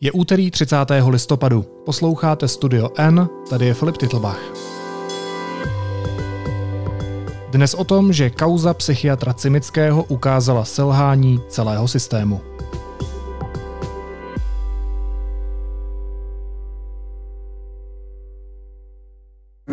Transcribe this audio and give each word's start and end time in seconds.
Je 0.00 0.12
úterý 0.12 0.50
30. 0.50 0.76
listopadu. 1.08 1.62
Posloucháte 1.62 2.48
Studio 2.48 2.90
N, 2.96 3.28
tady 3.50 3.66
je 3.66 3.74
Filip 3.74 3.96
Titlbach. 3.96 4.40
Dnes 7.50 7.74
o 7.74 7.84
tom, 7.84 8.12
že 8.12 8.30
kauza 8.30 8.74
psychiatra 8.74 9.34
Cimického 9.34 10.04
ukázala 10.04 10.64
selhání 10.64 11.40
celého 11.48 11.88
systému. 11.88 12.40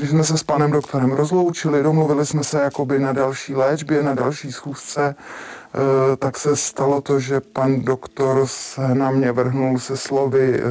Když 0.06 0.12
jsme 0.12 0.24
se 0.24 0.38
s 0.38 0.44
panem 0.44 0.72
doktorem 0.72 1.12
rozloučili, 1.12 1.84
domluvili 1.84 2.26
jsme 2.26 2.44
se 2.44 2.62
jakoby 2.62 3.00
na 3.00 3.14
další 3.14 3.56
léčbě, 3.56 4.04
na 4.04 4.14
další 4.14 4.52
schůzce, 4.52 5.16
eh, 5.16 6.16
tak 6.16 6.38
se 6.38 6.56
stalo 6.56 7.02
to, 7.02 7.20
že 7.20 7.42
pan 7.42 7.82
doktor 7.82 8.42
se 8.46 8.96
na 8.96 9.12
mě 9.12 9.32
vrhnul 9.32 9.80
se 9.80 9.98
slovy 9.98 10.60
eh, 10.60 10.64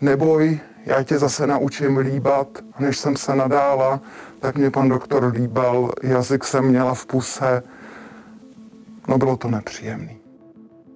neboj, 0.00 0.60
já 0.86 1.02
tě 1.02 1.18
zase 1.18 1.46
naučím 1.46 1.96
líbat. 1.96 2.48
A 2.72 2.82
než 2.82 2.98
jsem 2.98 3.16
se 3.16 3.36
nadála, 3.36 4.00
tak 4.40 4.56
mě 4.56 4.70
pan 4.70 4.88
doktor 4.88 5.32
líbal, 5.34 5.92
jazyk 6.02 6.44
jsem 6.44 6.64
měla 6.64 6.94
v 6.94 7.06
puse. 7.06 7.62
No 9.08 9.18
bylo 9.18 9.36
to 9.36 9.48
nepříjemný. 9.48 10.16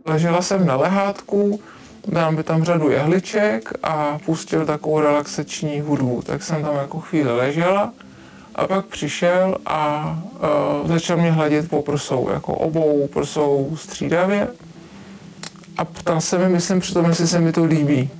Ležela 0.07 0.43
jsem 0.43 0.67
na 0.67 0.77
lehátku, 0.77 1.61
dám 2.07 2.37
by 2.37 2.43
tam 2.43 2.65
řadu 2.65 2.91
jehliček 2.91 3.73
a 3.83 4.19
pustil 4.27 4.67
takovou 4.67 5.01
relaxační 5.01 5.81
hudbu. 5.81 6.23
Tak 6.23 6.43
jsem 6.43 6.63
tam 6.63 6.77
jako 6.77 7.01
chvíli 7.01 7.37
ležela 7.37 7.93
a 8.55 8.67
pak 8.67 8.87
přišel 8.87 9.57
a 9.67 10.17
uh, 10.83 10.89
začal 10.89 11.17
mě 11.17 11.31
hladit 11.31 11.71
po 11.71 11.83
prsou, 11.83 12.29
jako 12.31 12.55
obou 12.55 13.09
prsou 13.13 13.77
střídavě. 13.77 14.49
A 15.79 15.85
ptal 15.85 16.21
se 16.21 16.39
mi, 16.39 16.49
myslím 16.49 16.81
přitom, 16.81 17.05
jestli 17.05 17.27
se 17.27 17.41
mi 17.41 17.53
to 17.53 17.65
líbí. 17.65 18.11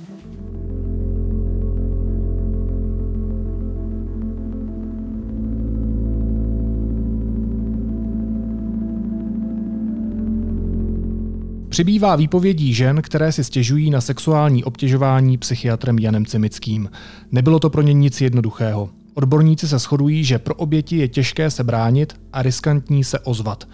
Přibývá 11.77 12.15
výpovědí 12.15 12.73
žen, 12.73 13.01
které 13.01 13.31
si 13.31 13.43
stěžují 13.43 13.89
na 13.89 14.01
sexuální 14.01 14.63
obtěžování 14.63 15.37
psychiatrem 15.37 15.99
Janem 15.99 16.25
Cimickým. 16.25 16.89
Nebylo 17.31 17.59
to 17.59 17.69
pro 17.69 17.81
ně 17.81 17.93
nic 17.93 18.21
jednoduchého. 18.21 18.89
Odborníci 19.13 19.67
se 19.67 19.79
shodují, 19.79 20.23
že 20.23 20.39
pro 20.39 20.55
oběti 20.55 20.97
je 20.97 21.07
těžké 21.07 21.51
se 21.51 21.63
bránit 21.63 22.13
a 22.33 22.41
riskantní 22.41 23.03
se 23.03 23.19
ozvat. 23.19 23.67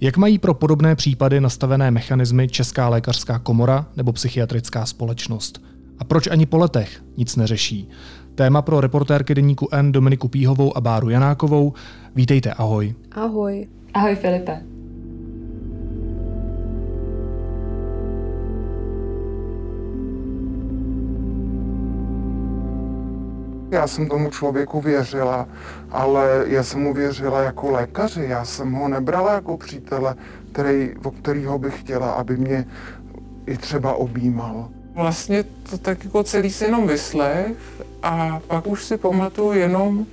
Jak 0.00 0.16
mají 0.16 0.38
pro 0.38 0.54
podobné 0.54 0.94
případy 0.94 1.40
nastavené 1.40 1.90
mechanismy 1.90 2.48
Česká 2.48 2.88
lékařská 2.88 3.38
komora 3.38 3.86
nebo 3.96 4.12
psychiatrická 4.12 4.86
společnost? 4.86 5.62
A 5.98 6.04
proč 6.04 6.26
ani 6.26 6.46
po 6.46 6.56
letech 6.56 7.02
nic 7.16 7.36
neřeší? 7.36 7.88
Téma 8.34 8.62
pro 8.62 8.80
reportérky 8.80 9.34
deníku 9.34 9.68
N 9.72 9.92
Dominiku 9.92 10.28
Píhovou 10.28 10.76
a 10.76 10.80
Báru 10.80 11.10
Janákovou. 11.10 11.72
Vítejte, 12.14 12.52
ahoj. 12.52 12.94
Ahoj. 13.12 13.68
Ahoj 13.94 14.16
Filipe. 14.16 14.79
Já 23.70 23.86
jsem 23.86 24.08
tomu 24.08 24.30
člověku 24.30 24.80
věřila, 24.80 25.48
ale 25.90 26.44
já 26.46 26.62
jsem 26.62 26.80
mu 26.80 26.94
věřila 26.94 27.42
jako 27.42 27.70
lékaři. 27.70 28.24
Já 28.28 28.44
jsem 28.44 28.72
ho 28.72 28.88
nebrala 28.88 29.32
jako 29.32 29.56
přítele, 29.56 30.14
který, 30.52 30.94
o 31.04 31.10
kterého 31.10 31.58
bych 31.58 31.80
chtěla, 31.80 32.10
aby 32.10 32.36
mě 32.36 32.66
i 33.46 33.56
třeba 33.56 33.92
objímal. 33.94 34.68
Vlastně 34.94 35.44
to 35.70 35.78
tak 35.78 36.04
jako 36.04 36.22
celý 36.22 36.50
si 36.50 36.64
jenom 36.64 36.86
vyslech 36.86 37.56
a 38.02 38.40
pak 38.46 38.66
už 38.66 38.84
si 38.84 38.96
pamatuju 38.96 39.52
jenom, 39.52 40.06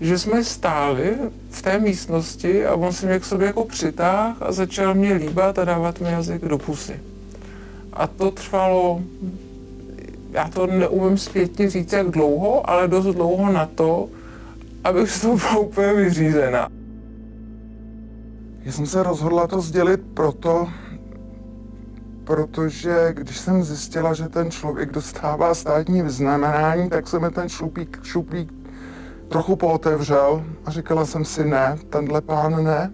že 0.00 0.18
jsme 0.18 0.44
stáli 0.44 1.16
v 1.50 1.62
té 1.62 1.78
místnosti 1.78 2.66
a 2.66 2.74
on 2.74 2.92
se 2.92 3.06
mě 3.06 3.18
k 3.18 3.24
sobě 3.24 3.46
jako 3.46 3.64
přitáhl 3.64 4.36
a 4.40 4.52
začal 4.52 4.94
mě 4.94 5.14
líbat 5.14 5.58
a 5.58 5.64
dávat 5.64 6.00
mi 6.00 6.10
jazyk 6.10 6.44
do 6.44 6.58
pusy. 6.58 7.00
A 7.92 8.06
to 8.06 8.30
trvalo 8.30 9.02
já 10.32 10.48
to 10.48 10.66
neumím 10.66 11.18
zpětně 11.18 11.70
říct, 11.70 11.92
jak 11.92 12.10
dlouho, 12.10 12.70
ale 12.70 12.88
dost 12.88 13.06
dlouho 13.06 13.52
na 13.52 13.66
to, 13.66 14.08
abych 14.84 15.10
z 15.10 15.20
toho 15.20 15.36
byla 15.36 15.58
úplně 15.58 15.92
vyřízená. 15.92 16.68
Já 18.64 18.72
jsem 18.72 18.86
se 18.86 19.02
rozhodla 19.02 19.46
to 19.46 19.60
sdělit 19.60 20.00
proto, 20.14 20.68
protože 22.24 23.08
když 23.12 23.38
jsem 23.38 23.64
zjistila, 23.64 24.14
že 24.14 24.28
ten 24.28 24.50
člověk 24.50 24.92
dostává 24.92 25.54
státní 25.54 26.02
vyznamenání, 26.02 26.90
tak 26.90 27.08
se 27.08 27.18
mi 27.18 27.30
ten 27.30 27.48
šuplík, 27.48 27.98
šuplík 28.02 28.52
trochu 29.28 29.56
pootevřel 29.56 30.44
a 30.64 30.70
říkala 30.70 31.06
jsem 31.06 31.24
si 31.24 31.44
ne, 31.44 31.78
tenhle 31.90 32.20
pán 32.20 32.64
ne. 32.64 32.92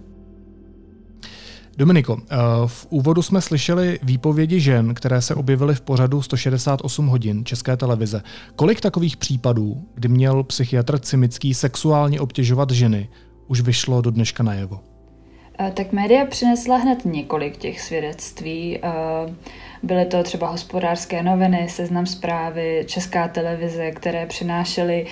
Dominiko, 1.79 2.19
eh, 2.21 2.37
v 2.67 2.87
úvodu 2.91 3.23
jsme 3.23 3.41
slyšeli 3.41 3.99
výpovědi 4.03 4.61
žen, 4.61 4.95
které 4.95 5.23
se 5.23 5.35
objevily 5.35 5.75
v 5.75 5.81
pořadu 5.81 6.23
168 6.23 7.07
hodin 7.07 7.45
České 7.45 7.77
televize. 7.77 8.23
Kolik 8.57 8.81
takových 8.81 9.17
případů, 9.17 9.83
kdy 9.95 10.09
měl 10.09 10.45
psychiatr 10.45 10.99
Cimický 10.99 11.55
sexuálně 11.55 12.21
obtěžovat 12.21 12.71
ženy, 12.71 13.09
už 13.47 13.61
vyšlo 13.61 14.01
do 14.01 14.11
dneška 14.11 14.43
najevo? 14.43 14.81
Eh, 15.59 15.73
tak 15.77 15.93
média 15.93 16.25
přinesla 16.25 16.77
hned 16.77 17.05
několik 17.05 17.57
těch 17.57 17.81
svědectví. 17.81 18.79
Eh, 18.79 18.89
byly 19.83 20.05
to 20.05 20.23
třeba 20.23 20.49
hospodářské 20.49 21.23
noviny, 21.23 21.67
seznam 21.71 22.07
zprávy, 22.07 22.85
česká 22.87 23.29
televize, 23.29 23.91
které 23.91 24.27
přinášely 24.27 25.07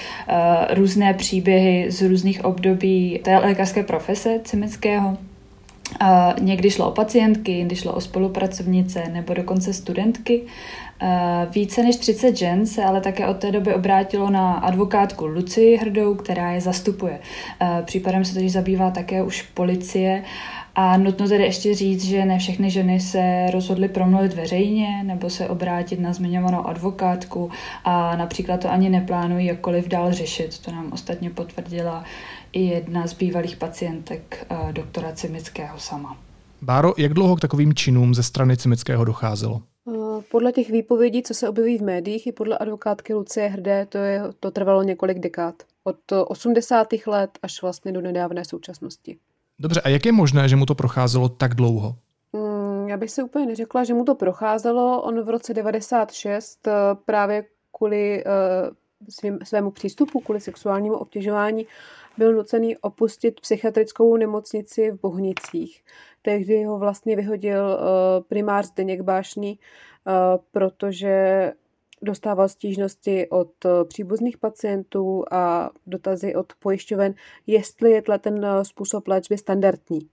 různé 0.75 1.15
příběhy 1.15 1.91
z 1.91 2.09
různých 2.09 2.45
období 2.45 3.21
té 3.25 3.39
lékařské 3.39 3.83
profese 3.83 4.41
Cimického. 4.45 5.17
Někdy 6.41 6.71
šlo 6.71 6.89
o 6.89 6.91
pacientky, 6.91 7.53
jindy 7.53 7.77
šlo 7.77 7.93
o 7.93 8.01
spolupracovnice 8.01 9.03
nebo 9.13 9.35
dokonce 9.35 9.73
studentky. 9.73 10.43
Více 11.51 11.83
než 11.83 11.97
30 11.97 12.37
žen 12.37 12.67
se 12.67 12.85
ale 12.85 13.01
také 13.01 13.27
od 13.27 13.37
té 13.37 13.53
doby 13.53 13.75
obrátilo 13.75 14.31
na 14.31 14.55
advokátku 14.55 15.27
Luci 15.27 15.77
Hrdou, 15.77 16.15
která 16.15 16.51
je 16.53 16.61
zastupuje. 16.61 17.19
Případem 17.85 18.25
se 18.25 18.35
totiž 18.35 18.53
zabývá 18.53 18.91
také 18.91 19.23
už 19.23 19.43
policie 19.43 20.23
a 20.75 20.97
nutno 20.97 21.29
tedy 21.29 21.45
ještě 21.45 21.75
říct, 21.75 22.05
že 22.05 22.25
ne 22.25 22.39
všechny 22.39 22.71
ženy 22.71 23.01
se 23.01 23.51
rozhodly 23.51 23.89
promluvit 23.89 24.35
veřejně 24.35 25.03
nebo 25.05 25.31
se 25.31 25.49
obrátit 25.49 26.01
na 26.01 26.13
zmiňovanou 26.13 26.67
advokátku 26.67 27.51
a 27.85 28.17
například 28.17 28.61
to 28.61 28.71
ani 28.71 28.89
neplánují 28.89 29.47
jakkoliv 29.47 29.89
dál 29.89 30.13
řešit. 30.13 30.59
To 30.59 30.71
nám 30.71 30.93
ostatně 30.93 31.31
potvrdila 31.31 32.05
i 32.53 32.63
jedna 32.63 33.07
z 33.07 33.13
bývalých 33.13 33.57
pacientek 33.57 34.47
uh, 34.51 34.73
doktora 34.73 35.13
Cimického 35.13 35.79
sama. 35.79 36.17
Báro, 36.63 36.93
jak 36.99 37.15
dlouho 37.15 37.37
k 37.37 37.41
takovým 37.41 37.75
činům 37.75 38.15
ze 38.15 38.23
strany 38.23 38.57
Cimického 38.57 39.05
docházelo? 39.05 39.63
Eh, 39.89 40.23
podle 40.31 40.53
těch 40.53 40.71
výpovědí, 40.71 41.23
co 41.23 41.35
se 41.35 41.49
objeví 41.49 41.79
v 41.79 41.83
médiích, 41.83 42.27
i 42.27 42.33
podle 42.33 42.59
advokátky 42.59 43.15
Lucie 43.15 43.49
Hrdé, 43.49 43.87
to, 43.87 43.99
je, 43.99 44.23
to 44.41 44.51
trvalo 44.51 44.83
několik 44.83 45.19
dekád. 45.19 45.55
Od 45.85 45.97
80. 46.27 46.89
let 47.07 47.39
až 47.43 47.63
vlastně 47.63 47.93
do 47.93 48.01
nedávné 48.01 48.45
současnosti. 48.45 49.19
Dobře, 49.59 49.81
a 49.81 49.89
jak 49.89 50.07
je 50.07 50.13
možné, 50.13 50.49
že 50.49 50.57
mu 50.57 50.67
to 50.67 50.75
procházelo 50.75 51.29
tak 51.29 51.55
dlouho? 51.55 51.97
Hmm, 52.35 52.89
já 52.89 52.97
bych 52.97 53.11
si 53.11 53.23
úplně 53.23 53.47
neřekla, 53.47 53.85
že 53.85 53.95
mu 53.95 54.05
to 54.05 54.15
procházelo. 54.15 55.03
On 55.03 55.23
v 55.23 55.29
roce 55.29 55.55
96 55.55 56.69
eh, 56.69 56.73
právě 57.05 57.45
kvůli 57.77 58.25
svým, 59.09 59.39
svému 59.45 59.71
přístupu, 59.71 60.21
kvůli 60.21 60.41
sexuálnímu 60.41 60.97
obtěžování, 60.97 61.67
byl 62.19 62.33
nucený 62.33 62.77
opustit 62.77 63.41
psychiatrickou 63.41 64.17
nemocnici 64.17 64.91
v 64.91 65.01
Bohnicích. 65.01 65.85
Tehdy 66.23 66.65
ho 66.65 66.79
vlastně 66.79 67.17
vyhodil 67.17 67.79
eh, 67.81 68.21
primář 68.29 68.67
Zdeněk 68.67 69.01
Bášný, 69.01 69.59
eh, 69.59 70.13
protože 70.51 71.53
dostával 72.03 72.49
stížnosti 72.49 73.29
od 73.29 73.65
eh, 73.65 73.85
příbuzných 73.85 74.39
pacientů 74.39 75.25
a 75.31 75.71
dotazy 75.87 76.35
od 76.35 76.53
pojišťoven, 76.59 77.15
jestli 77.47 77.91
je 77.91 78.03
ten 78.03 78.47
způsob 78.63 79.09
léčby 79.09 79.39
standardní. 79.39 80.09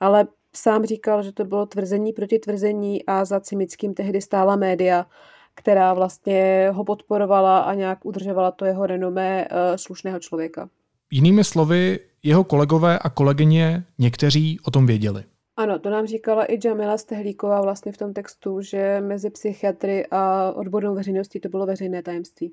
Ale 0.00 0.26
sám 0.52 0.84
říkal, 0.84 1.22
že 1.22 1.32
to 1.32 1.44
bylo 1.44 1.66
tvrzení 1.66 2.12
proti 2.12 2.38
tvrzení 2.38 3.06
a 3.06 3.24
za 3.24 3.40
Cimickým 3.40 3.94
tehdy 3.94 4.20
stála 4.20 4.56
média, 4.56 5.06
která 5.54 5.94
vlastně 5.94 6.70
ho 6.74 6.84
podporovala 6.84 7.58
a 7.58 7.74
nějak 7.74 8.04
udržovala 8.06 8.50
to 8.50 8.64
jeho 8.64 8.86
renomé 8.86 9.48
slušného 9.76 10.18
člověka. 10.18 10.68
Jinými 11.14 11.44
slovy, 11.44 11.98
jeho 12.22 12.44
kolegové 12.44 12.98
a 12.98 13.10
kolegyně 13.10 13.84
někteří 13.98 14.60
o 14.60 14.70
tom 14.70 14.86
věděli. 14.86 15.24
Ano, 15.56 15.78
to 15.78 15.90
nám 15.90 16.06
říkala 16.06 16.44
i 16.44 16.58
Jamila 16.64 16.98
Stehlíková 16.98 17.60
vlastně 17.60 17.92
v 17.92 17.96
tom 17.96 18.12
textu, 18.12 18.60
že 18.60 19.00
mezi 19.00 19.30
psychiatry 19.30 20.06
a 20.10 20.52
odbornou 20.52 20.94
veřejností 20.94 21.40
to 21.40 21.48
bylo 21.48 21.66
veřejné 21.66 22.02
tajemství. 22.02 22.52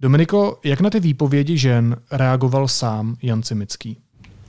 Dominiko, 0.00 0.60
jak 0.64 0.80
na 0.80 0.90
ty 0.90 1.00
výpovědi 1.00 1.58
žen 1.58 1.96
reagoval 2.12 2.68
sám 2.68 3.16
Jan 3.22 3.42
Cimický? 3.42 4.03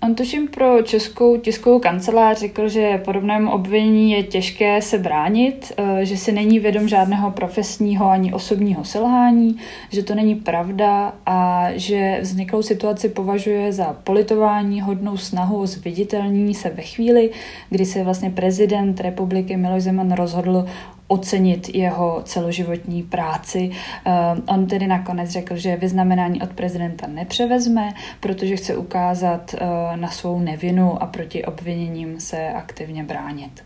On 0.06 0.16
tuším 0.16 0.48
pro 0.48 0.82
českou 0.82 1.38
tiskovou 1.38 1.80
kancelář 1.80 2.40
řekl, 2.40 2.70
že 2.70 3.02
podobnému 3.06 3.52
obvinění 3.52 4.12
je 4.12 4.24
těžké 4.24 4.82
se 4.82 4.98
bránit, 4.98 5.72
eh, 5.78 6.06
že 6.06 6.18
si 6.18 6.32
není 6.32 6.60
vědom 6.60 6.88
žádného 6.88 7.32
profesního 7.32 8.10
ani 8.10 8.34
osobního 8.34 8.84
selhání, 8.84 9.58
že 9.90 10.04
to 10.04 10.16
není 10.16 10.36
pravda 10.36 11.16
a 11.26 11.68
že 11.74 12.18
vzniklou 12.22 12.62
situaci 12.62 13.10
považuje 13.10 13.74
za 13.74 13.98
politování 14.04 14.82
hodnou 14.82 15.18
snahu 15.18 15.58
o 15.58 15.68
zviditelnění 15.68 16.54
se 16.54 16.70
ve 16.70 16.84
chvíli, 16.84 17.30
kdy 17.70 17.86
se 17.86 18.04
vlastně 18.04 18.30
prezident 18.30 19.00
republiky 19.00 19.58
Miloš 19.58 19.84
Zeman 19.84 20.12
rozhodl 20.12 20.66
ocenit 21.08 21.76
jeho 21.76 22.22
celoživotní 22.26 23.04
práci. 23.04 23.72
Eh, 24.06 24.12
on 24.48 24.68
tedy 24.68 24.88
nakonec 24.88 25.30
řekl, 25.30 25.56
že 25.56 25.76
vyznamenání 25.76 26.42
od 26.42 26.54
prezidenta 26.54 27.08
nepřevezme, 27.08 27.94
protože 28.20 28.56
chce 28.56 28.78
ukázat 28.78 29.54
eh, 29.54 29.98
na 29.98 30.12
svou 30.12 30.40
nevinu 30.40 31.04
a 31.04 31.06
proti 31.06 31.46
obviněním 31.46 32.20
se 32.20 32.50
aktivně 32.50 33.04
bránit. 33.04 33.64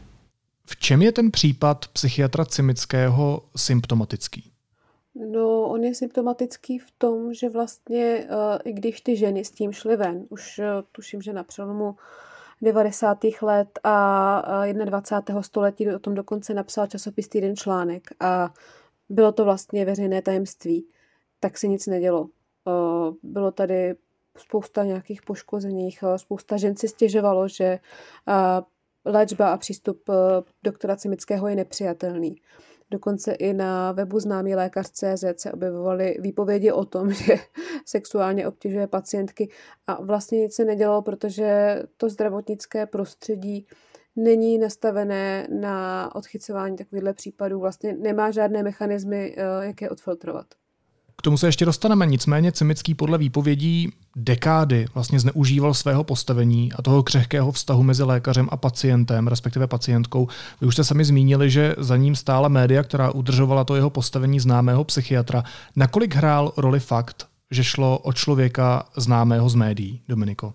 V 0.65 0.75
čem 0.75 1.01
je 1.01 1.12
ten 1.12 1.31
případ 1.31 1.88
psychiatra 1.88 2.45
Cimického 2.45 3.41
symptomatický? 3.56 4.51
No, 5.31 5.62
on 5.62 5.83
je 5.83 5.95
symptomatický 5.95 6.80
v 6.80 6.91
tom, 6.97 7.33
že 7.33 7.50
vlastně, 7.50 8.27
uh, 8.30 8.57
i 8.63 8.74
když 8.74 9.01
ty 9.01 9.15
ženy 9.15 9.45
s 9.45 9.51
tím 9.51 9.71
šly 9.71 9.95
ven, 9.95 10.25
už 10.30 10.59
uh, 10.59 10.65
tuším, 10.91 11.21
že 11.21 11.33
na 11.33 11.44
přelomu 11.44 11.95
90. 12.62 13.20
let 13.42 13.80
a 13.84 14.66
21. 14.86 15.42
století 15.42 15.90
o 15.90 16.00
tom 16.00 16.16
dokonce 16.16 16.54
napsal 16.54 16.88
časopis 16.88 17.28
Týden 17.28 17.56
článek 17.56 18.08
a 18.20 18.54
bylo 19.10 19.32
to 19.32 19.44
vlastně 19.44 19.86
veřejné 19.86 20.22
tajemství, 20.22 20.88
tak 21.40 21.58
se 21.58 21.68
nic 21.68 21.88
nedělo. 21.88 22.30
Bylo 23.24 23.52
tady 23.52 23.96
spousta 24.38 24.84
nějakých 24.84 25.22
poškozených, 25.22 26.04
spousta 26.16 26.58
žen 26.58 26.76
si 26.76 26.88
stěžovalo, 26.88 27.48
že 27.48 27.80
léčba 29.06 29.54
a 29.54 29.58
přístup 29.58 30.04
doktora 30.64 30.96
Cimického 30.96 31.48
je 31.48 31.56
nepřijatelný. 31.56 32.36
Dokonce 32.91 33.33
i 33.33 33.53
na 33.53 33.91
webu 33.91 34.19
známý 34.19 34.56
lékař.cz 34.56 35.24
se 35.38 35.51
objevovaly 35.51 36.18
výpovědi 36.19 36.71
o 36.71 36.86
tom, 36.86 37.13
že 37.13 37.36
sexuálně 37.86 38.47
obtěžuje 38.47 38.88
pacientky 38.88 39.50
a 39.88 40.01
vlastně 40.01 40.39
nic 40.39 40.56
se 40.56 40.65
nedělalo, 40.65 41.01
protože 41.01 41.81
to 41.97 42.09
zdravotnické 42.09 42.86
prostředí 42.86 43.68
není 44.15 44.57
nastavené 44.57 45.47
na 45.50 46.09
odchycování 46.15 46.77
takovýchhle 46.77 47.13
případů, 47.13 47.59
vlastně 47.59 47.94
nemá 47.94 48.31
žádné 48.31 48.63
mechanismy, 48.63 49.36
eh, 49.38 49.65
jak 49.65 49.81
je 49.81 49.89
odfiltrovat. 49.89 50.59
K 51.19 51.21
tomu 51.21 51.38
se 51.38 51.48
ještě 51.48 51.66
dostaneme, 51.66 52.06
nicméně 52.06 52.51
Cimický 52.51 52.95
podle 52.95 53.18
výpovědí 53.18 53.92
dekády 54.16 54.86
vlastně 54.94 55.19
zneužíval 55.19 55.74
svého 55.74 56.04
postavení 56.04 56.74
a 56.74 56.81
toho 56.81 57.04
křehkého 57.04 57.51
vztahu 57.51 57.83
mezi 57.83 58.04
lékařem 58.04 58.48
a 58.51 58.57
pacientem, 58.57 59.27
respektive 59.27 59.68
pacientkou. 59.68 60.27
Vy 60.62 60.68
už 60.68 60.75
jste 60.75 60.83
sami 60.83 61.06
zmínili, 61.06 61.50
že 61.50 61.75
za 61.77 61.98
ním 61.98 62.16
stála 62.16 62.48
média, 62.48 62.83
která 62.83 63.12
udržovala 63.12 63.63
to 63.63 63.75
jeho 63.75 63.89
postavení 63.89 64.39
známého 64.39 64.83
psychiatra. 64.83 65.44
Nakolik 65.75 66.16
hrál 66.16 66.54
roli 66.57 66.80
fakt, 66.80 67.27
že 67.51 67.63
šlo 67.63 67.98
o 67.98 68.13
člověka 68.13 68.86
známého 68.98 69.50
z 69.50 69.56
médií, 69.56 70.01
Dominiko? 70.07 70.54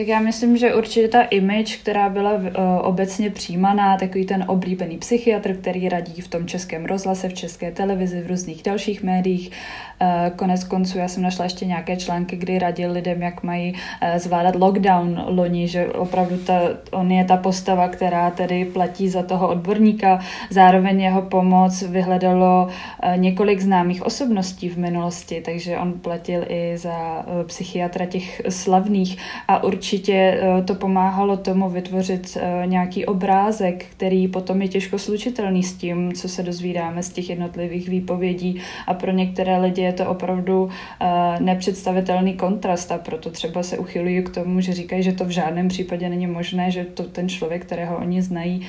Tak 0.00 0.08
já 0.08 0.20
myslím, 0.20 0.56
že 0.56 0.74
určitě 0.74 1.08
ta 1.08 1.22
image, 1.22 1.76
která 1.76 2.08
byla 2.08 2.32
uh, 2.32 2.42
obecně 2.82 3.30
přijímaná, 3.30 3.96
takový 3.96 4.26
ten 4.26 4.44
oblíbený 4.46 4.98
psychiatr, 4.98 5.56
který 5.56 5.88
radí 5.88 6.20
v 6.20 6.28
tom 6.28 6.46
českém 6.46 6.84
rozhlase, 6.84 7.28
v 7.28 7.34
české 7.34 7.72
televizi, 7.72 8.20
v 8.20 8.26
různých 8.26 8.62
dalších 8.62 9.02
médiích. 9.02 9.50
Uh, 9.50 10.36
konec 10.36 10.64
konců 10.64 10.98
já 10.98 11.08
jsem 11.08 11.22
našla 11.22 11.44
ještě 11.44 11.66
nějaké 11.66 11.96
články, 11.96 12.36
kdy 12.36 12.58
radil 12.58 12.92
lidem, 12.92 13.22
jak 13.22 13.42
mají 13.42 13.72
uh, 13.72 14.18
zvládat 14.18 14.54
lockdown 14.54 15.24
loni, 15.26 15.68
že 15.68 15.86
opravdu 15.86 16.36
ta, 16.36 16.60
on 16.90 17.12
je 17.12 17.24
ta 17.24 17.36
postava, 17.36 17.88
která 17.88 18.30
tedy 18.30 18.64
platí 18.64 19.08
za 19.08 19.22
toho 19.22 19.48
odborníka. 19.48 20.20
Zároveň 20.50 21.00
jeho 21.00 21.22
pomoc 21.22 21.82
vyhledalo 21.82 22.68
několik 23.16 23.60
známých 23.60 24.02
osobností 24.02 24.68
v 24.68 24.78
minulosti, 24.78 25.42
takže 25.44 25.78
on 25.78 25.92
platil 25.92 26.44
i 26.48 26.76
za 26.76 27.26
psychiatra 27.46 28.06
těch 28.06 28.42
slavných 28.48 29.18
a 29.48 29.64
určitě 29.64 29.89
určitě 29.90 30.40
eh, 30.40 30.62
to 30.62 30.74
pomáhalo 30.74 31.36
tomu 31.36 31.70
vytvořit 31.70 32.38
eh, 32.40 32.66
nějaký 32.66 33.06
obrázek, 33.06 33.86
který 33.90 34.28
potom 34.28 34.62
je 34.62 34.68
těžko 34.68 34.98
slučitelný 34.98 35.62
s 35.62 35.74
tím, 35.74 36.12
co 36.12 36.28
se 36.28 36.42
dozvídáme 36.42 37.02
z 37.02 37.10
těch 37.10 37.30
jednotlivých 37.30 37.88
výpovědí 37.88 38.60
a 38.86 38.94
pro 38.94 39.12
některé 39.12 39.58
lidi 39.58 39.82
je 39.82 39.92
to 39.92 40.06
opravdu 40.06 40.68
eh, 41.00 41.40
nepředstavitelný 41.40 42.34
kontrast 42.34 42.92
a 42.92 42.98
proto 42.98 43.30
třeba 43.30 43.62
se 43.62 43.78
uchylují 43.78 44.22
k 44.22 44.28
tomu, 44.28 44.60
že 44.60 44.72
říkají, 44.72 45.02
že 45.02 45.12
to 45.12 45.24
v 45.24 45.30
žádném 45.30 45.68
případě 45.68 46.08
není 46.08 46.26
možné, 46.26 46.70
že 46.70 46.84
to 46.84 47.02
ten 47.02 47.28
člověk, 47.28 47.64
kterého 47.64 47.96
oni 47.96 48.22
znají, 48.22 48.66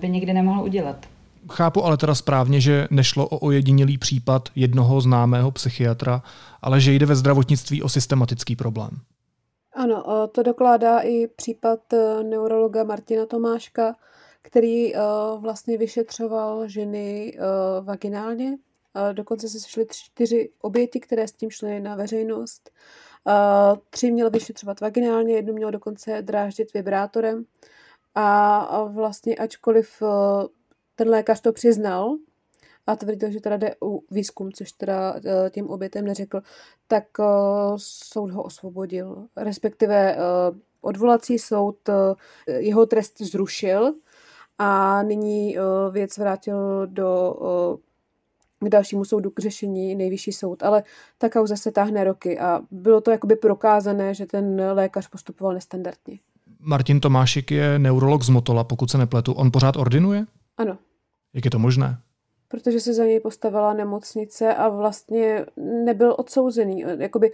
by 0.00 0.08
nikdy 0.08 0.32
nemohl 0.32 0.62
udělat. 0.62 1.06
Chápu 1.50 1.84
ale 1.84 1.96
teda 1.96 2.14
správně, 2.14 2.60
že 2.60 2.86
nešlo 2.90 3.28
o 3.28 3.38
ojedinělý 3.38 3.98
případ 3.98 4.48
jednoho 4.54 5.00
známého 5.00 5.50
psychiatra, 5.50 6.22
ale 6.62 6.80
že 6.80 6.92
jde 6.92 7.06
ve 7.06 7.16
zdravotnictví 7.16 7.82
o 7.82 7.88
systematický 7.88 8.56
problém. 8.56 8.90
Ano, 9.76 10.28
to 10.32 10.42
dokládá 10.42 11.00
i 11.00 11.26
případ 11.26 11.92
e, 11.92 12.22
neurologa 12.24 12.84
Martina 12.84 13.26
Tomáška, 13.26 13.96
který 14.42 14.96
e, 14.96 14.98
vlastně 15.38 15.78
vyšetřoval 15.78 16.68
ženy 16.68 17.34
e, 17.34 17.40
vaginálně. 17.80 18.58
Dokonce 19.12 19.48
se 19.48 19.60
sešly 19.60 19.86
čtyři 19.90 20.50
oběti, 20.60 21.00
které 21.00 21.28
s 21.28 21.32
tím 21.32 21.50
šly 21.50 21.80
na 21.80 21.96
veřejnost. 21.96 22.70
Tři 23.90 24.10
měl 24.10 24.30
vyšetřovat 24.30 24.80
vaginálně, 24.80 25.34
jednu 25.34 25.54
měl 25.54 25.70
dokonce 25.70 26.22
dráždit 26.22 26.74
vibrátorem. 26.74 27.44
A 28.14 28.84
vlastně 28.84 29.36
ačkoliv 29.36 30.02
ten 30.94 31.08
lékař 31.08 31.40
to 31.40 31.52
přiznal, 31.52 32.16
a 32.86 32.96
tvrdil, 32.96 33.30
že 33.30 33.40
teda 33.40 33.56
jde 33.56 33.74
o 33.80 34.00
výzkum, 34.10 34.52
což 34.52 34.72
teda 34.72 35.14
eh, 35.16 35.50
tím 35.50 35.70
obětem 35.70 36.04
neřekl, 36.04 36.40
tak 36.86 37.04
eh, 37.20 37.24
soud 37.76 38.30
ho 38.30 38.42
osvobodil. 38.42 39.26
Respektive 39.36 40.14
eh, 40.14 40.18
odvolací 40.80 41.38
soud 41.38 41.76
jeho 42.46 42.86
trest 42.86 43.20
zrušil 43.20 43.94
a 44.58 45.02
nyní 45.02 45.56
věc 45.90 46.18
vrátil 46.18 46.86
do 46.86 47.36
k 48.60 48.68
dalšímu 48.68 49.04
soudu 49.04 49.30
k 49.30 49.40
řešení 49.40 49.94
nejvyšší 49.94 50.32
soud, 50.32 50.62
ale 50.62 50.82
ta 51.18 51.28
kauza 51.28 51.56
se 51.56 51.72
táhne 51.72 52.04
roky 52.04 52.38
a 52.38 52.60
bylo 52.70 53.00
to 53.00 53.10
jakoby 53.10 53.36
prokázané, 53.36 54.14
že 54.14 54.26
ten 54.26 54.62
lékař 54.72 55.08
postupoval 55.08 55.54
nestandardně. 55.54 56.18
Martin 56.60 57.00
Tomášik 57.00 57.50
je 57.50 57.78
neurolog 57.78 58.22
z 58.22 58.28
Motola, 58.28 58.64
pokud 58.64 58.90
se 58.90 58.98
nepletu. 58.98 59.32
On 59.32 59.50
pořád 59.50 59.76
ordinuje? 59.76 60.26
Ano. 60.56 60.78
Jak 61.34 61.44
je 61.44 61.50
to 61.50 61.58
možné? 61.58 61.98
Protože 62.48 62.80
se 62.80 62.94
za 62.94 63.04
něj 63.04 63.20
postavila 63.20 63.74
nemocnice 63.74 64.54
a 64.54 64.68
vlastně 64.68 65.46
nebyl 65.56 66.14
odsouzený. 66.18 66.84
Jakoby 66.98 67.32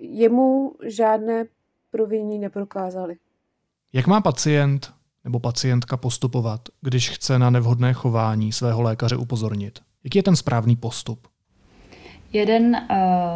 jemu 0.00 0.74
žádné 0.86 1.44
provinění 1.90 2.38
neprokázali. 2.38 3.16
Jak 3.92 4.06
má 4.06 4.20
pacient 4.20 4.92
nebo 5.24 5.40
pacientka 5.40 5.96
postupovat, 5.96 6.60
když 6.80 7.10
chce 7.10 7.38
na 7.38 7.50
nevhodné 7.50 7.92
chování 7.92 8.52
svého 8.52 8.82
lékaře 8.82 9.16
upozornit? 9.16 9.78
Jaký 10.04 10.18
je 10.18 10.22
ten 10.22 10.36
správný 10.36 10.76
postup? 10.76 11.28
Jeden 12.32 12.76
uh 12.90 13.27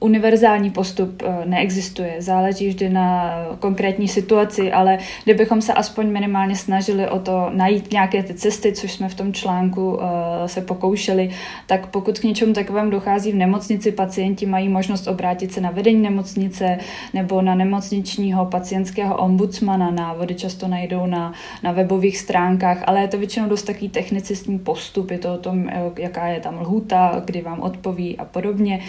univerzální 0.00 0.70
postup 0.70 1.22
eh, 1.22 1.46
neexistuje. 1.46 2.14
Záleží 2.18 2.68
vždy 2.68 2.88
na 2.88 3.34
konkrétní 3.58 4.08
situaci, 4.08 4.72
ale 4.72 4.98
kdybychom 5.24 5.62
se 5.62 5.72
aspoň 5.72 6.06
minimálně 6.10 6.56
snažili 6.56 7.08
o 7.08 7.18
to 7.18 7.50
najít 7.52 7.92
nějaké 7.92 8.22
ty 8.22 8.34
cesty, 8.34 8.72
což 8.72 8.92
jsme 8.92 9.08
v 9.08 9.14
tom 9.14 9.32
článku 9.32 9.98
eh, 10.00 10.48
se 10.48 10.60
pokoušeli, 10.60 11.30
tak 11.66 11.86
pokud 11.86 12.18
k 12.18 12.24
něčemu 12.24 12.52
takovému 12.52 12.90
dochází 12.90 13.32
v 13.32 13.34
nemocnici, 13.34 13.92
pacienti 13.92 14.46
mají 14.46 14.68
možnost 14.68 15.06
obrátit 15.06 15.52
se 15.52 15.60
na 15.60 15.70
vedení 15.70 16.02
nemocnice 16.02 16.78
nebo 17.14 17.42
na 17.42 17.54
nemocničního 17.54 18.46
pacientského 18.46 19.16
ombudsmana. 19.16 19.90
Návody 19.90 20.34
často 20.34 20.68
najdou 20.68 21.06
na, 21.06 21.32
na 21.62 21.72
webových 21.72 22.18
stránkách, 22.18 22.82
ale 22.86 23.00
je 23.00 23.08
to 23.08 23.18
většinou 23.18 23.48
dost 23.48 23.62
takový 23.62 23.88
technicistní 23.88 24.58
postup. 24.58 25.10
Je 25.10 25.18
to 25.18 25.34
o 25.34 25.38
tom, 25.38 25.68
eh, 25.68 25.90
jaká 25.98 26.26
je 26.26 26.40
tam 26.40 26.60
lhůta, 26.60 27.22
kdy 27.24 27.42
vám 27.42 27.60
odpoví 27.60 28.18
a 28.18 28.24
podobně 28.24 28.80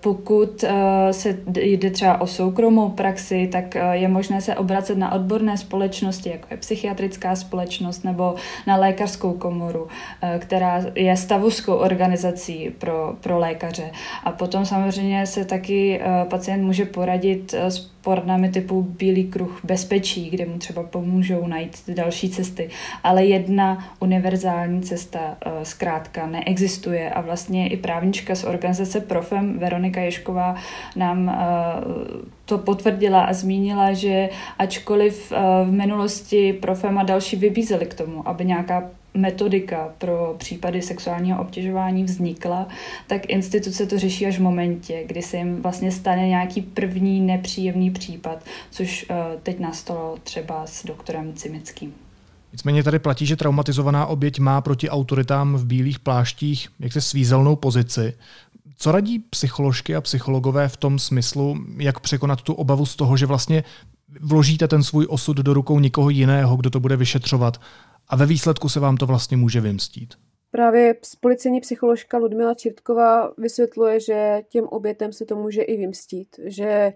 pokud 0.00 0.15
eh, 0.64 1.12
se 1.12 1.38
jde 1.46 1.90
třeba 1.90 2.20
o 2.20 2.26
soukromou 2.26 2.88
praxi, 2.88 3.48
tak 3.52 3.76
eh, 3.76 3.96
je 3.96 4.08
možné 4.08 4.40
se 4.40 4.56
obracet 4.56 4.98
na 4.98 5.12
odborné 5.12 5.56
společnosti, 5.56 6.28
jako 6.28 6.46
je 6.50 6.56
psychiatrická 6.56 7.36
společnost 7.36 8.04
nebo 8.04 8.34
na 8.66 8.76
lékařskou 8.76 9.32
komoru, 9.32 9.88
eh, 10.22 10.38
která 10.38 10.84
je 10.94 11.16
stavovskou 11.16 11.74
organizací 11.74 12.70
pro, 12.78 13.16
pro 13.20 13.38
lékaře. 13.38 13.90
A 14.24 14.32
potom 14.32 14.66
samozřejmě 14.66 15.26
se 15.26 15.44
taky 15.44 16.00
pacient 16.30 16.64
může 16.64 16.84
poradit 16.84 17.54
s 17.54 17.95
pornami 18.06 18.48
typu 18.48 18.82
Bílý 18.82 19.24
kruh 19.24 19.60
bezpečí, 19.64 20.30
kde 20.30 20.46
mu 20.46 20.58
třeba 20.58 20.82
pomůžou 20.82 21.46
najít 21.46 21.82
další 21.88 22.30
cesty. 22.30 22.70
Ale 23.02 23.24
jedna 23.24 23.84
univerzální 24.00 24.82
cesta 24.82 25.18
uh, 25.18 25.52
zkrátka 25.62 26.26
neexistuje 26.26 27.10
a 27.10 27.20
vlastně 27.20 27.68
i 27.68 27.76
právnička 27.76 28.34
z 28.34 28.44
organizace 28.44 29.00
Profem 29.00 29.58
Veronika 29.58 30.00
Ješková 30.00 30.54
nám 30.96 31.26
uh, 31.26 31.34
to 32.44 32.58
potvrdila 32.58 33.24
a 33.24 33.32
zmínila, 33.32 33.92
že 33.92 34.28
ačkoliv 34.58 35.32
uh, 35.32 35.38
v 35.68 35.72
minulosti 35.72 36.52
Profem 36.52 36.98
a 36.98 37.02
další 37.02 37.36
vybízeli 37.36 37.86
k 37.86 37.94
tomu, 37.94 38.28
aby 38.28 38.44
nějaká 38.44 38.90
metodika 39.16 39.88
pro 39.98 40.34
případy 40.38 40.82
sexuálního 40.82 41.40
obtěžování 41.40 42.04
vznikla, 42.04 42.68
tak 43.06 43.30
instituce 43.30 43.86
to 43.86 43.98
řeší 43.98 44.26
až 44.26 44.38
v 44.38 44.42
momentě, 44.42 45.04
kdy 45.06 45.22
se 45.22 45.36
jim 45.36 45.62
vlastně 45.62 45.92
stane 45.92 46.28
nějaký 46.28 46.62
první 46.62 47.20
nepříjemný 47.20 47.90
případ, 47.90 48.44
což 48.70 49.06
uh, 49.10 49.16
teď 49.42 49.58
nastalo 49.58 50.16
třeba 50.22 50.66
s 50.66 50.86
doktorem 50.86 51.32
Cimickým. 51.32 51.92
Nicméně 52.52 52.82
tady 52.82 52.98
platí, 52.98 53.26
že 53.26 53.36
traumatizovaná 53.36 54.06
oběť 54.06 54.38
má 54.38 54.60
proti 54.60 54.90
autoritám 54.90 55.54
v 55.54 55.66
bílých 55.66 55.98
pláštích 55.98 56.68
jak 56.80 56.92
se 56.92 57.00
svízelnou 57.00 57.56
pozici. 57.56 58.14
Co 58.76 58.92
radí 58.92 59.18
psycholožky 59.18 59.96
a 59.96 60.00
psychologové 60.00 60.68
v 60.68 60.76
tom 60.76 60.98
smyslu, 60.98 61.58
jak 61.78 62.00
překonat 62.00 62.42
tu 62.42 62.54
obavu 62.54 62.86
z 62.86 62.96
toho, 62.96 63.16
že 63.16 63.26
vlastně 63.26 63.64
vložíte 64.20 64.68
ten 64.68 64.82
svůj 64.82 65.06
osud 65.08 65.36
do 65.36 65.54
rukou 65.54 65.80
nikoho 65.80 66.10
jiného, 66.10 66.56
kdo 66.56 66.70
to 66.70 66.80
bude 66.80 66.96
vyšetřovat 66.96 67.60
a 68.08 68.16
ve 68.16 68.26
výsledku 68.26 68.68
se 68.68 68.80
vám 68.80 68.96
to 68.96 69.06
vlastně 69.06 69.36
může 69.36 69.60
vymstít. 69.60 70.14
Právě 70.50 70.94
policejní 71.20 71.60
psycholožka 71.60 72.18
Ludmila 72.18 72.54
Čirtková 72.54 73.32
vysvětluje, 73.38 74.00
že 74.00 74.42
těm 74.48 74.64
obětem 74.64 75.12
se 75.12 75.24
to 75.24 75.36
může 75.36 75.62
i 75.62 75.76
vymstít, 75.76 76.40
že 76.44 76.92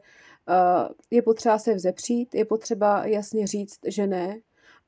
je 1.10 1.22
potřeba 1.22 1.58
se 1.58 1.74
vzepřít, 1.74 2.34
je 2.34 2.44
potřeba 2.44 3.06
jasně 3.06 3.46
říct, 3.46 3.78
že 3.86 4.06
ne, 4.06 4.40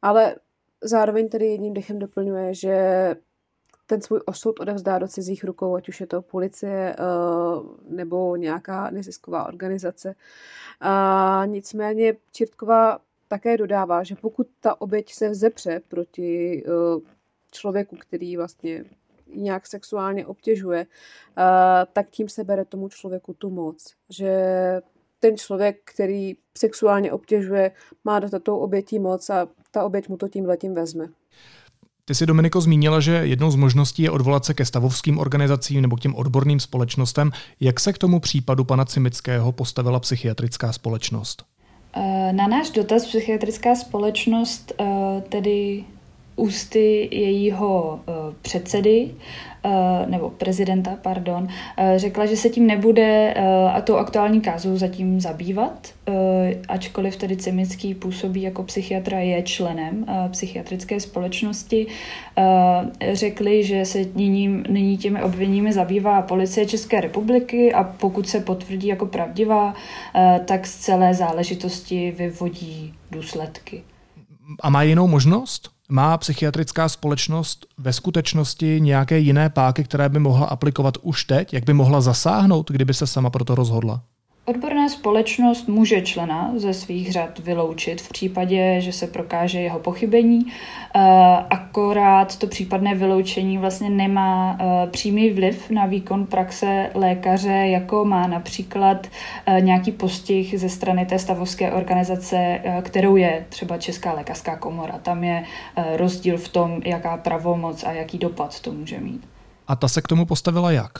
ale 0.02 0.36
zároveň 0.84 1.28
tedy 1.28 1.46
jedním 1.46 1.74
dechem 1.74 1.98
doplňuje, 1.98 2.54
že 2.54 2.76
ten 3.86 4.02
svůj 4.02 4.20
osud 4.26 4.60
odevzdá 4.60 4.98
do 4.98 5.08
cizích 5.08 5.44
rukou, 5.44 5.76
ať 5.76 5.88
už 5.88 6.00
je 6.00 6.06
to 6.06 6.22
policie 6.22 6.96
nebo 7.88 8.36
nějaká 8.36 8.90
nezisková 8.90 9.46
organizace. 9.46 10.14
A 10.80 11.42
nicméně 11.46 12.14
Čirtková 12.32 12.98
také 13.32 13.56
dodává, 13.56 14.02
že 14.02 14.14
pokud 14.14 14.46
ta 14.60 14.80
oběť 14.80 15.14
se 15.14 15.28
vzepře 15.28 15.80
proti 15.88 16.62
uh, 16.66 17.02
člověku, 17.52 17.96
který 17.96 18.36
vlastně 18.36 18.84
nějak 19.34 19.66
sexuálně 19.66 20.26
obtěžuje, 20.26 20.86
uh, 20.86 21.44
tak 21.92 22.10
tím 22.10 22.28
se 22.28 22.44
bere 22.44 22.64
tomu 22.64 22.88
člověku 22.88 23.32
tu 23.34 23.50
moc. 23.50 23.94
Že 24.10 24.32
ten 25.20 25.36
člověk, 25.36 25.80
který 25.84 26.36
sexuálně 26.58 27.12
obtěžuje, 27.12 27.70
má 28.04 28.20
do 28.20 28.40
tou 28.40 28.58
obětí 28.58 28.98
moc 28.98 29.30
a 29.30 29.48
ta 29.70 29.84
oběť 29.84 30.08
mu 30.08 30.16
to 30.16 30.28
tím 30.28 30.44
letím 30.44 30.74
vezme. 30.74 31.08
Ty 32.04 32.14
jsi, 32.14 32.26
Dominiko, 32.26 32.60
zmínila, 32.60 33.00
že 33.00 33.12
jednou 33.12 33.50
z 33.50 33.56
možností 33.56 34.02
je 34.02 34.10
odvolat 34.10 34.44
se 34.44 34.54
ke 34.54 34.64
stavovským 34.64 35.18
organizacím 35.18 35.82
nebo 35.82 35.96
k 35.96 36.00
těm 36.00 36.14
odborným 36.14 36.60
společnostem. 36.60 37.30
Jak 37.60 37.80
se 37.80 37.92
k 37.92 37.98
tomu 37.98 38.20
případu 38.20 38.64
pana 38.64 38.84
Cimického 38.84 39.52
postavila 39.52 40.00
psychiatrická 40.00 40.72
společnost? 40.72 41.44
Eh, 41.96 42.32
na 42.32 42.48
náš 42.48 42.70
dotaz 42.70 43.06
psychiatrická 43.06 43.74
společnost 43.74 44.72
eh, 44.80 44.84
tedy 45.28 45.84
ústy 46.36 47.08
jejího 47.12 48.00
eh, 48.08 48.12
předsedy 48.42 49.10
nebo 50.06 50.30
prezidenta, 50.30 50.98
pardon, 51.02 51.48
řekla, 51.96 52.26
že 52.26 52.36
se 52.36 52.48
tím 52.48 52.66
nebude 52.66 53.34
a 53.74 53.80
tou 53.80 53.96
aktuální 53.96 54.40
kázou 54.40 54.76
zatím 54.76 55.20
zabývat, 55.20 55.94
ačkoliv 56.68 57.16
tedy 57.16 57.36
Cimický 57.36 57.94
působí 57.94 58.42
jako 58.42 58.62
psychiatra, 58.62 59.18
je 59.18 59.42
členem 59.42 60.06
psychiatrické 60.30 61.00
společnosti. 61.00 61.86
Řekli, 63.12 63.64
že 63.64 63.84
se 63.84 63.98
nyní, 64.14 64.62
nyní 64.68 64.98
těmi 64.98 65.22
obviněními 65.22 65.72
zabývá 65.72 66.22
policie 66.22 66.66
České 66.66 67.00
republiky 67.00 67.72
a 67.72 67.84
pokud 67.84 68.28
se 68.28 68.40
potvrdí 68.40 68.88
jako 68.88 69.06
pravdivá, 69.06 69.74
tak 70.44 70.66
z 70.66 70.76
celé 70.76 71.14
záležitosti 71.14 72.10
vyvodí 72.10 72.94
důsledky. 73.10 73.82
A 74.60 74.70
má 74.70 74.82
jinou 74.82 75.06
možnost? 75.06 75.70
Má 75.92 76.18
psychiatrická 76.18 76.88
společnost 76.88 77.66
ve 77.78 77.92
skutečnosti 77.92 78.80
nějaké 78.80 79.18
jiné 79.18 79.50
páky, 79.50 79.84
které 79.84 80.08
by 80.08 80.18
mohla 80.18 80.46
aplikovat 80.46 80.98
už 81.02 81.24
teď? 81.24 81.54
Jak 81.54 81.64
by 81.64 81.72
mohla 81.72 82.00
zasáhnout, 82.00 82.70
kdyby 82.70 82.94
se 82.94 83.06
sama 83.06 83.30
proto 83.30 83.54
rozhodla? 83.54 84.02
Odborná 84.44 84.88
společnost 84.88 85.68
může 85.68 86.02
člena 86.02 86.52
ze 86.56 86.74
svých 86.74 87.12
řad 87.12 87.38
vyloučit 87.38 88.02
v 88.02 88.08
případě, 88.08 88.80
že 88.80 88.92
se 88.92 89.06
prokáže 89.06 89.60
jeho 89.60 89.78
pochybení, 89.78 90.46
eh, 90.94 91.00
akorát 91.50 92.38
to 92.38 92.46
případné 92.46 92.94
vyloučení 92.94 93.58
vlastně 93.58 93.90
nemá 93.90 94.58
eh, 94.60 94.86
přímý 94.86 95.30
vliv 95.30 95.70
na 95.70 95.86
výkon 95.86 96.26
praxe 96.26 96.90
lékaře, 96.94 97.52
jako 97.52 98.04
má 98.04 98.26
například 98.26 99.06
eh, 99.46 99.60
nějaký 99.60 99.92
postih 99.92 100.60
ze 100.60 100.68
strany 100.68 101.06
té 101.06 101.18
stavovské 101.18 101.72
organizace, 101.72 102.60
kterou 102.82 103.16
je 103.16 103.46
třeba 103.48 103.78
Česká 103.78 104.12
lékařská 104.12 104.56
komora. 104.56 104.98
Tam 104.98 105.24
je 105.24 105.44
rozdíl 105.96 106.38
v 106.38 106.48
tom, 106.48 106.80
jaká 106.84 107.16
pravomoc 107.16 107.84
a 107.84 107.92
jaký 107.92 108.18
dopad 108.18 108.60
to 108.60 108.72
může 108.72 109.00
mít. 109.00 109.28
A 109.68 109.76
ta 109.76 109.88
se 109.88 110.02
k 110.02 110.08
tomu 110.08 110.26
postavila 110.26 110.72
jak? 110.72 110.92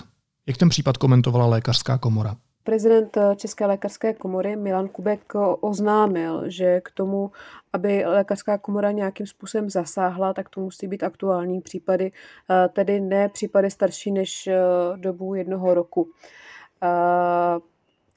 Jak 0.46 0.56
ten 0.56 0.68
případ 0.68 0.96
komentovala 0.96 1.46
lékařská 1.46 1.98
komora? 1.98 2.36
Prezident 2.64 3.16
eh, 3.16 3.36
České 3.36 3.66
lékařské 3.66 4.14
komory 4.14 4.56
Milan 4.56 4.88
Kubek 4.88 5.32
eh, 5.34 5.38
oznámil, 5.60 6.50
že 6.50 6.80
k 6.80 6.90
tomu, 6.90 7.30
aby 7.72 8.04
lékařská 8.06 8.58
komora 8.58 8.90
nějakým 8.90 9.26
způsobem 9.26 9.70
zasáhla, 9.70 10.34
tak 10.34 10.48
to 10.48 10.60
musí 10.60 10.86
být 10.86 11.02
aktuální 11.02 11.60
případy, 11.60 12.12
eh, 12.50 12.68
tedy 12.68 13.00
ne 13.00 13.28
případy 13.28 13.70
starší 13.70 14.12
než 14.12 14.48
dobu 14.96 15.34
jednoho 15.34 15.74
roku. 15.74 16.08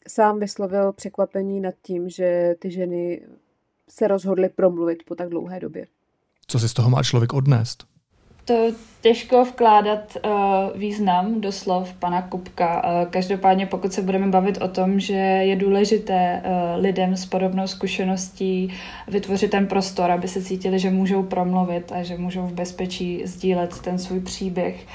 Sám 0.08 0.40
vyslovil 0.40 0.94
překvapení 0.94 1.62
nad 1.62 1.76
tím, 1.82 2.10
že 2.10 2.56
ty 2.60 2.72
ženy 2.72 3.28
se 3.90 4.08
rozhodly 4.08 4.50
promluvit 4.50 5.04
po 5.08 5.16
tak 5.16 5.30
dlouhé 5.30 5.60
době. 5.60 5.88
Co 6.48 6.60
si 6.60 6.70
z 6.70 6.74
toho 6.74 6.90
má 6.90 7.04
člověk 7.04 7.34
odnést? 7.34 7.95
To 8.46 8.72
těžko 9.02 9.46
vkládat 9.46 10.18
uh, 10.26 10.32
význam 10.76 11.42
do 11.42 11.52
slov 11.52 11.94
pana 11.94 12.22
Kupka. 12.22 12.84
Uh, 12.84 13.10
každopádně 13.10 13.66
pokud 13.66 13.94
se 13.94 14.02
budeme 14.02 14.28
bavit 14.28 14.58
o 14.62 14.68
tom, 14.68 15.00
že 15.00 15.14
je 15.14 15.56
důležité 15.56 16.42
uh, 16.46 16.82
lidem 16.82 17.18
s 17.18 17.26
podobnou 17.26 17.68
zkušeností 17.68 18.74
vytvořit 19.08 19.52
ten 19.52 19.68
prostor, 19.68 20.12
aby 20.12 20.28
se 20.28 20.42
cítili, 20.42 20.80
že 20.80 20.90
můžou 20.90 21.24
promluvit 21.24 21.92
a 21.92 22.04
že 22.04 22.18
můžou 22.18 22.42
v 22.42 22.54
bezpečí 22.54 23.22
sdílet 23.26 23.82
ten 23.82 24.00
svůj 24.00 24.20
příběh, 24.20 24.86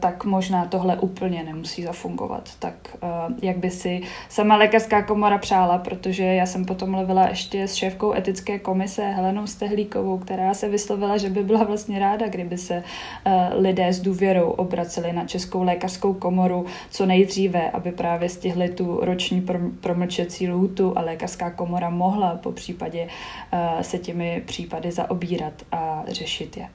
tak 0.00 0.24
možná 0.24 0.64
tohle 0.64 0.96
úplně 0.96 1.42
nemusí 1.42 1.82
zafungovat. 1.82 2.50
Tak 2.58 2.74
uh, 3.02 3.08
jak 3.42 3.58
by 3.58 3.70
si 3.70 4.00
sama 4.28 4.56
lékařská 4.56 5.02
komora 5.02 5.38
přála, 5.38 5.78
protože 5.78 6.24
já 6.24 6.46
jsem 6.46 6.64
potom 6.64 6.90
mluvila 6.90 7.28
ještě 7.28 7.68
s 7.68 7.74
šéfkou 7.74 8.14
etické 8.14 8.58
komise 8.58 9.02
Helenou 9.02 9.46
Stehlíkovou, 9.46 10.18
která 10.18 10.54
se 10.54 10.68
vyslovila, 10.68 11.16
že 11.16 11.30
by 11.30 11.42
byla 11.42 11.64
vlastně 11.64 11.98
ráda, 11.98 12.28
kdyby 12.28 12.58
se 12.58 12.82
Eh, 13.24 13.50
lidé 13.54 13.92
s 13.92 14.00
důvěrou 14.00 14.50
obraceli 14.50 15.12
na 15.12 15.24
Českou 15.24 15.62
lékařskou 15.62 16.14
komoru 16.14 16.66
co 16.90 17.06
nejdříve, 17.06 17.70
aby 17.70 17.92
právě 17.92 18.28
stihli 18.28 18.68
tu 18.68 19.00
roční 19.02 19.46
promlčecí 19.80 20.48
lhůtu 20.48 20.98
a 20.98 21.00
lékařská 21.00 21.50
komora 21.50 21.90
mohla 21.90 22.34
po 22.34 22.52
případě 22.52 23.08
eh, 23.52 23.84
se 23.84 23.98
těmi 23.98 24.42
případy 24.46 24.92
zaobírat 24.92 25.52
a 25.72 26.04
řešit 26.08 26.56
je. 26.56 26.68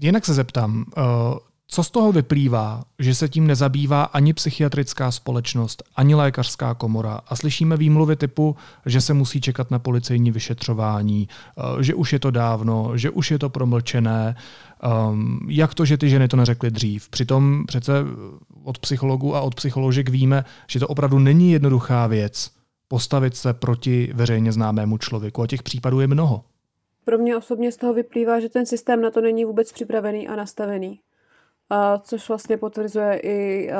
Jinak 0.00 0.26
se 0.26 0.34
zeptám, 0.34 0.84
eh, 0.96 1.02
co 1.72 1.84
z 1.84 1.90
toho 1.90 2.12
vyplývá, 2.12 2.82
že 2.98 3.14
se 3.14 3.28
tím 3.28 3.46
nezabývá 3.46 4.02
ani 4.02 4.32
psychiatrická 4.32 5.10
společnost, 5.10 5.82
ani 5.96 6.14
lékařská 6.14 6.74
komora 6.74 7.20
a 7.26 7.36
slyšíme 7.36 7.76
výmluvy 7.76 8.16
typu, 8.16 8.56
že 8.86 9.00
se 9.00 9.14
musí 9.14 9.40
čekat 9.40 9.70
na 9.70 9.78
policejní 9.78 10.30
vyšetřování, 10.30 11.28
že 11.80 11.94
už 11.94 12.12
je 12.12 12.18
to 12.18 12.30
dávno, 12.30 12.96
že 12.96 13.10
už 13.10 13.30
je 13.30 13.38
to 13.38 13.50
promlčené. 13.50 14.36
Um, 15.10 15.40
jak 15.48 15.74
to, 15.74 15.84
že 15.84 15.98
ty 15.98 16.08
ženy 16.08 16.28
to 16.28 16.36
neřekly 16.36 16.70
dřív? 16.70 17.08
Přitom 17.08 17.64
přece 17.66 17.92
od 18.64 18.78
psychologů 18.78 19.36
a 19.36 19.40
od 19.40 19.54
psycholožek 19.54 20.08
víme, 20.08 20.44
že 20.68 20.80
to 20.80 20.88
opravdu 20.88 21.18
není 21.18 21.52
jednoduchá 21.52 22.06
věc 22.06 22.50
postavit 22.88 23.36
se 23.36 23.52
proti 23.52 24.10
veřejně 24.14 24.52
známému 24.52 24.98
člověku 24.98 25.42
a 25.42 25.46
těch 25.46 25.62
případů 25.62 26.00
je 26.00 26.06
mnoho. 26.06 26.44
Pro 27.04 27.18
mě 27.18 27.36
osobně 27.36 27.72
z 27.72 27.76
toho 27.76 27.94
vyplývá, 27.94 28.40
že 28.40 28.48
ten 28.48 28.66
systém 28.66 29.00
na 29.00 29.10
to 29.10 29.20
není 29.20 29.44
vůbec 29.44 29.72
připravený 29.72 30.28
a 30.28 30.36
nastavený. 30.36 31.00
Což 32.02 32.28
vlastně 32.28 32.56
potvrzuje 32.56 33.20
i 33.22 33.70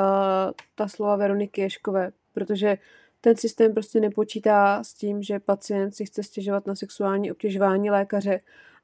ta 0.75 0.87
slova 0.87 1.15
Veroniky 1.15 1.61
Ješkové, 1.61 2.11
protože 2.33 2.77
ten 3.21 3.37
systém 3.37 3.73
prostě 3.73 3.99
nepočítá 3.99 4.83
s 4.83 4.93
tím, 4.93 5.23
že 5.23 5.39
pacient 5.39 5.95
si 5.95 6.05
chce 6.05 6.23
stěžovat 6.23 6.67
na 6.67 6.75
sexuální 6.75 7.31
obtěžování 7.31 7.89
lékaře 7.89 8.39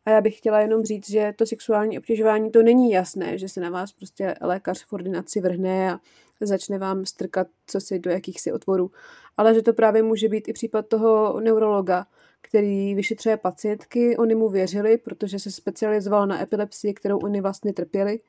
a 0.06 0.10
já 0.10 0.22
bych 0.22 0.38
chtěla 0.38 0.60
jenom 0.60 0.84
říct, 0.84 1.10
že 1.10 1.34
to 1.36 1.46
sexuální 1.46 2.00
obtěžování 2.00 2.52
to 2.52 2.64
není 2.64 2.92
jasné, 2.92 3.38
že 3.38 3.50
se 3.50 3.62
na 3.62 3.70
vás 3.70 3.94
prostě 3.94 4.36
lékař 4.42 4.86
v 4.86 4.94
ordinaci 4.94 5.42
vrhne 5.42 5.94
a 5.94 6.00
začne 6.42 6.78
vám 6.78 7.06
strkat 7.06 7.48
co 7.68 7.82
si 7.82 8.00
do 8.00 8.12
jakýchsi 8.12 8.52
otvorů. 8.52 8.92
ale 9.38 9.54
že 9.54 9.62
to 9.62 9.74
právě 9.74 10.04
může 10.04 10.30
být 10.30 10.48
i 10.48 10.54
případ 10.54 10.88
toho 10.88 11.40
neurologa, 11.40 12.06
který 12.42 12.96
vyšetřuje 12.96 13.38
pacientky. 13.38 14.18
Oni 14.18 14.36
mu 14.36 14.50
věřili, 14.50 14.98
protože 14.98 15.40
se 15.40 15.52
specializoval 15.52 16.28
na 16.28 16.42
epilepsii, 16.42 16.94
kterou 16.94 17.18
oni 17.18 17.42
vlastně 17.42 17.74
trpěli. 17.74 18.20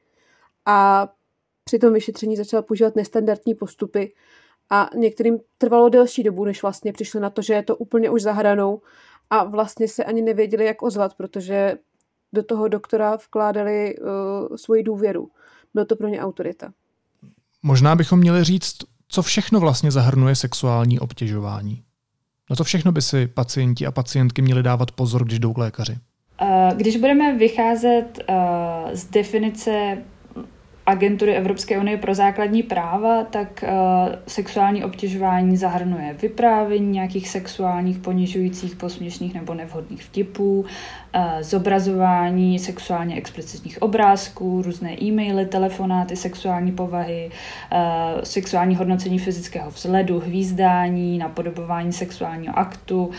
A 0.67 1.09
při 1.65 1.79
tom 1.79 1.93
vyšetření 1.93 2.37
začal 2.37 2.63
používat 2.63 2.97
nestandardní 2.97 3.55
postupy 3.55 4.13
a 4.71 4.91
některým 4.97 5.39
trvalo 5.59 5.89
delší 5.89 6.23
dobu, 6.23 6.45
než 6.45 6.63
vlastně 6.63 6.93
přišli 6.93 7.21
na 7.21 7.31
to, 7.31 7.43
že 7.43 7.55
je 7.55 7.63
to 7.63 7.77
úplně 7.77 8.11
už 8.11 8.23
za 8.23 8.33
hranou 8.33 8.83
a 9.31 9.45
vlastně 9.45 9.89
se 9.89 10.05
ani 10.05 10.23
nevěděli, 10.23 10.65
jak 10.65 10.83
ozvat, 10.83 11.15
protože 11.15 11.79
do 12.33 12.43
toho 12.43 12.69
doktora 12.69 13.17
vkládali 13.17 13.99
uh, 13.99 14.57
svoji 14.57 14.83
důvěru. 14.83 15.31
Byl 15.75 15.85
to 15.85 15.97
pro 15.97 16.09
ně 16.09 16.21
autorita. 16.21 16.73
Možná 17.63 17.97
bychom 17.97 18.19
měli 18.19 18.45
říct, 18.45 18.77
co 19.09 19.23
všechno 19.23 19.61
vlastně 19.61 19.91
zahrnuje 19.91 20.35
sexuální 20.35 21.01
obtěžování. 21.01 21.83
Na 22.51 22.57
to 22.57 22.65
všechno 22.65 22.93
by 22.93 23.03
si 23.03 23.27
pacienti 23.27 23.87
a 23.87 23.93
pacientky 23.93 24.43
měli 24.43 24.63
dávat 24.63 24.93
pozor, 24.93 25.25
když 25.25 25.39
jdou 25.39 25.53
k 25.53 25.59
lékaři. 25.59 25.99
Když 26.77 26.97
budeme 26.97 27.39
vycházet 27.39 28.19
uh, 28.29 28.35
z 28.93 29.05
definice 29.05 29.99
agentury 30.91 31.37
Evropské 31.37 31.79
unie 31.79 31.97
pro 31.97 32.15
základní 32.15 32.63
práva, 32.63 33.25
tak 33.25 33.65
uh, 33.69 33.71
sexuální 34.27 34.85
obtěžování 34.85 35.57
zahrnuje 35.57 36.17
vyprávění 36.23 36.91
nějakých 36.91 37.29
sexuálních, 37.29 37.99
ponižujících, 37.99 38.77
posměšných 38.77 39.35
nebo 39.35 39.55
nevhodných 39.55 40.03
vtipů, 40.03 40.61
uh, 40.61 40.67
zobrazování 41.41 42.59
sexuálně 42.59 43.17
explicitních 43.17 43.83
obrázků, 43.83 44.63
různé 44.63 45.03
e-maily, 45.03 45.47
telefonáty 45.47 46.17
sexuální 46.17 46.73
povahy, 46.73 47.31
uh, 47.73 47.79
sexuální 48.23 48.77
hodnocení 48.77 49.19
fyzického 49.19 49.71
vzhledu, 49.71 50.21
hvízdání, 50.21 51.19
napodobování 51.19 51.93
sexuálního 51.93 52.59
aktu, 52.59 53.11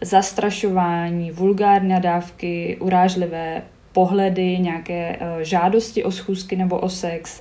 zastrašování, 0.00 1.30
vulgární 1.30 1.88
nadávky, 1.88 2.76
urážlivé 2.80 3.62
pohledy, 3.94 4.58
nějaké 4.58 5.16
uh, 5.20 5.42
žádosti 5.42 6.04
o 6.04 6.10
schůzky 6.10 6.56
nebo 6.56 6.78
o 6.78 6.88
sex, 6.88 7.40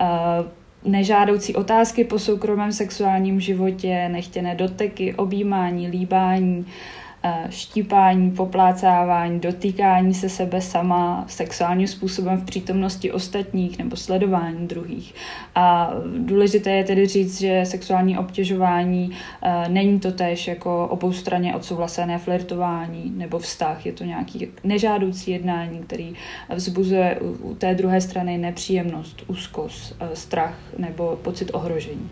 uh, 0.00 0.46
nežádoucí 0.92 1.54
otázky 1.54 2.04
po 2.04 2.18
soukromém 2.18 2.72
sexuálním 2.72 3.40
životě, 3.40 4.08
nechtěné 4.08 4.54
doteky, 4.54 5.14
objímání, 5.14 5.88
líbání, 5.88 6.66
Eh, 6.66 7.01
štípání, 7.50 8.30
poplácávání, 8.30 9.40
dotýkání 9.40 10.14
se 10.14 10.28
sebe 10.28 10.60
sama 10.60 11.24
sexuálním 11.28 11.88
způsobem 11.88 12.38
v 12.38 12.44
přítomnosti 12.44 13.12
ostatních 13.12 13.78
nebo 13.78 13.96
sledování 13.96 14.66
druhých. 14.66 15.14
A 15.54 15.90
důležité 16.18 16.70
je 16.70 16.84
tedy 16.84 17.06
říct, 17.06 17.40
že 17.40 17.62
sexuální 17.64 18.18
obtěžování 18.18 19.10
eh, 19.42 19.68
není 19.68 20.00
to 20.00 20.12
tež 20.12 20.48
jako 20.48 20.88
oboustranně 20.88 21.54
odsouhlasené 21.54 22.18
flirtování 22.18 23.12
nebo 23.16 23.38
vztah. 23.38 23.86
Je 23.86 23.92
to 23.92 24.04
nějaký 24.04 24.48
nežádoucí 24.64 25.30
jednání, 25.30 25.78
který 25.78 26.14
vzbuzuje 26.54 27.18
u 27.20 27.54
té 27.54 27.74
druhé 27.74 28.00
strany 28.00 28.38
nepříjemnost, 28.38 29.22
úzkost, 29.26 29.96
eh, 30.00 30.16
strach 30.16 30.58
nebo 30.78 31.18
pocit 31.22 31.50
ohrožení. 31.52 32.10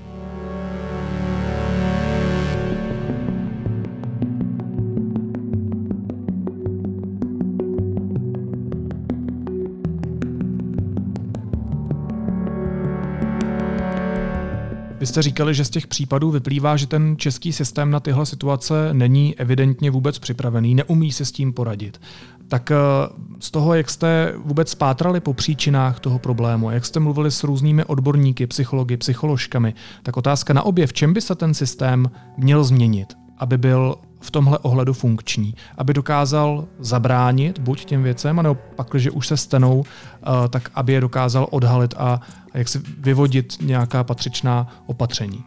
Jste 15.11 15.23
říkali, 15.23 15.55
že 15.55 15.65
z 15.65 15.71
těch 15.71 15.87
případů 15.87 16.31
vyplývá, 16.31 16.77
že 16.77 16.87
ten 16.87 17.17
český 17.19 17.53
systém 17.53 17.91
na 17.91 18.01
tyhle 18.01 18.27
situace 18.27 18.89
není 18.93 19.39
evidentně 19.39 19.91
vůbec 19.91 20.19
připravený, 20.19 20.75
neumí 20.75 21.13
se 21.13 21.25
s 21.25 21.33
tím 21.33 21.53
poradit. 21.53 22.01
Tak 22.49 22.71
eh, 22.71 22.77
z 23.41 23.51
toho, 23.51 23.75
jak 23.75 23.91
jste 23.91 24.35
vůbec 24.45 24.71
spátrali 24.71 25.21
po 25.21 25.35
příčinách 25.35 26.01
toho 26.01 26.19
problému, 26.19 26.71
jak 26.71 26.85
jste 26.85 27.01
mluvili 27.01 27.31
s 27.31 27.45
různými 27.45 27.85
odborníky, 27.85 28.47
psychologi, 28.47 28.97
psycholožkami, 28.97 29.75
tak 30.03 30.17
otázka 30.17 30.53
na 30.53 30.63
obě, 30.63 30.87
v 30.87 30.93
čem 30.93 31.13
by 31.13 31.21
se 31.21 31.35
ten 31.35 31.55
systém 31.55 32.11
měl 32.37 32.65
změnit, 32.65 33.15
aby 33.39 33.59
byl 33.59 33.95
v 34.21 34.31
tomhle 34.31 34.59
ohledu 34.59 34.93
funkční, 34.93 35.55
aby 35.77 35.95
dokázal 35.95 36.69
zabránit 36.79 37.59
buď 37.59 37.85
těm 37.85 38.03
věcem, 38.03 38.39
anebo 38.39 38.55
pak, 38.77 38.89
když 38.91 39.11
už 39.11 39.27
se 39.27 39.37
stanou, 39.37 39.85
eh, 39.85 40.49
tak 40.49 40.71
aby 40.75 40.93
je 40.93 41.01
dokázal 41.01 41.47
odhalit 41.51 41.95
a 41.97 42.21
jak 42.55 42.69
si 42.69 42.79
vyvodit 42.99 43.63
nějaká 43.63 44.05
patřičná 44.05 44.83
opatření. 44.87 45.45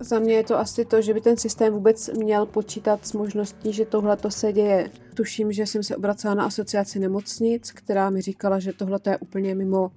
Za 0.00 0.18
mě 0.18 0.34
je 0.34 0.44
to 0.44 0.58
asi 0.58 0.84
to, 0.84 1.02
že 1.02 1.14
by 1.14 1.20
ten 1.20 1.36
systém 1.36 1.72
vůbec 1.72 2.08
měl 2.08 2.46
počítat 2.46 3.06
s 3.06 3.12
možností, 3.12 3.72
že 3.72 3.84
tohle 3.84 4.16
to 4.16 4.30
se 4.30 4.52
děje. 4.52 4.90
Tuším, 5.14 5.52
že 5.52 5.66
jsem 5.66 5.82
se 5.82 5.96
obracela 5.96 6.34
na 6.34 6.44
asociaci 6.44 6.98
nemocnic, 6.98 7.72
která 7.72 8.10
mi 8.10 8.20
říkala, 8.20 8.58
že 8.58 8.72
tohle 8.72 9.00
je 9.06 9.18
úplně 9.18 9.54
mimo 9.54 9.90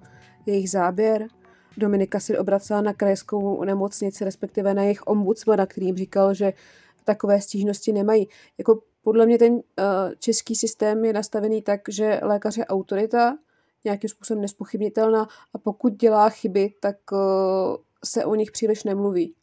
jejich 0.45 0.69
záběr. 0.69 1.27
Dominika 1.77 2.19
si 2.19 2.37
obracela 2.37 2.81
na 2.81 2.93
krajskou 2.93 3.63
nemocnici, 3.63 4.25
respektive 4.25 4.73
na 4.73 4.81
jejich 4.83 5.07
ombudsmana, 5.07 5.65
který 5.65 5.85
jim 5.85 5.97
říkal, 5.97 6.33
že 6.33 6.53
takové 7.07 7.41
stížnosti 7.41 7.93
nemají. 7.93 8.27
Jako 8.57 8.81
podle 9.01 9.25
mě 9.25 9.37
ten 9.37 9.53
uh, 9.53 9.61
český 10.19 10.55
systém 10.55 11.05
je 11.05 11.13
nastavený 11.13 11.61
tak, 11.61 11.81
že 11.89 12.19
lékař 12.23 12.57
je 12.57 12.65
autorita, 12.65 13.37
nějakým 13.83 14.09
způsobem 14.09 14.41
nespochybnitelná 14.41 15.27
a 15.53 15.57
pokud 15.57 15.93
dělá 15.93 16.29
chyby, 16.29 16.73
tak 16.79 16.95
uh, 17.11 17.19
se 18.05 18.25
o 18.25 18.35
nich 18.35 18.51
příliš 18.51 18.83
nemluví. 18.83 19.33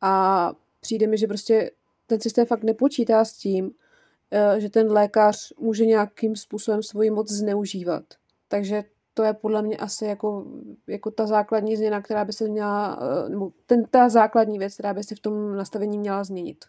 A 0.00 0.52
přijde 0.80 1.06
mi, 1.06 1.18
že 1.18 1.26
prostě 1.26 1.70
ten 2.06 2.20
systém 2.20 2.46
fakt 2.46 2.62
nepočítá 2.62 3.24
s 3.24 3.32
tím, 3.32 3.64
uh, 3.64 4.58
že 4.58 4.70
ten 4.70 4.92
lékař 4.92 5.52
může 5.58 5.86
nějakým 5.86 6.36
způsobem 6.36 6.82
svoji 6.82 7.10
moc 7.10 7.30
zneužívat. 7.30 8.04
Takže 8.48 8.84
to 9.14 9.22
je 9.22 9.32
podle 9.32 9.62
mě 9.62 9.76
asi 9.76 10.04
jako, 10.04 10.46
jako 10.86 11.10
ta 11.10 11.26
základní 11.26 11.76
změna, 11.76 12.02
která 12.02 12.24
by 12.24 12.32
se 12.32 12.48
měla, 12.48 12.98
nebo 13.28 13.52
ten, 13.66 13.84
ta 13.90 14.08
základní 14.08 14.58
věc, 14.58 14.74
která 14.74 14.94
by 14.94 15.04
se 15.04 15.14
v 15.14 15.20
tom 15.20 15.56
nastavení 15.56 15.98
měla 15.98 16.24
změnit. 16.24 16.64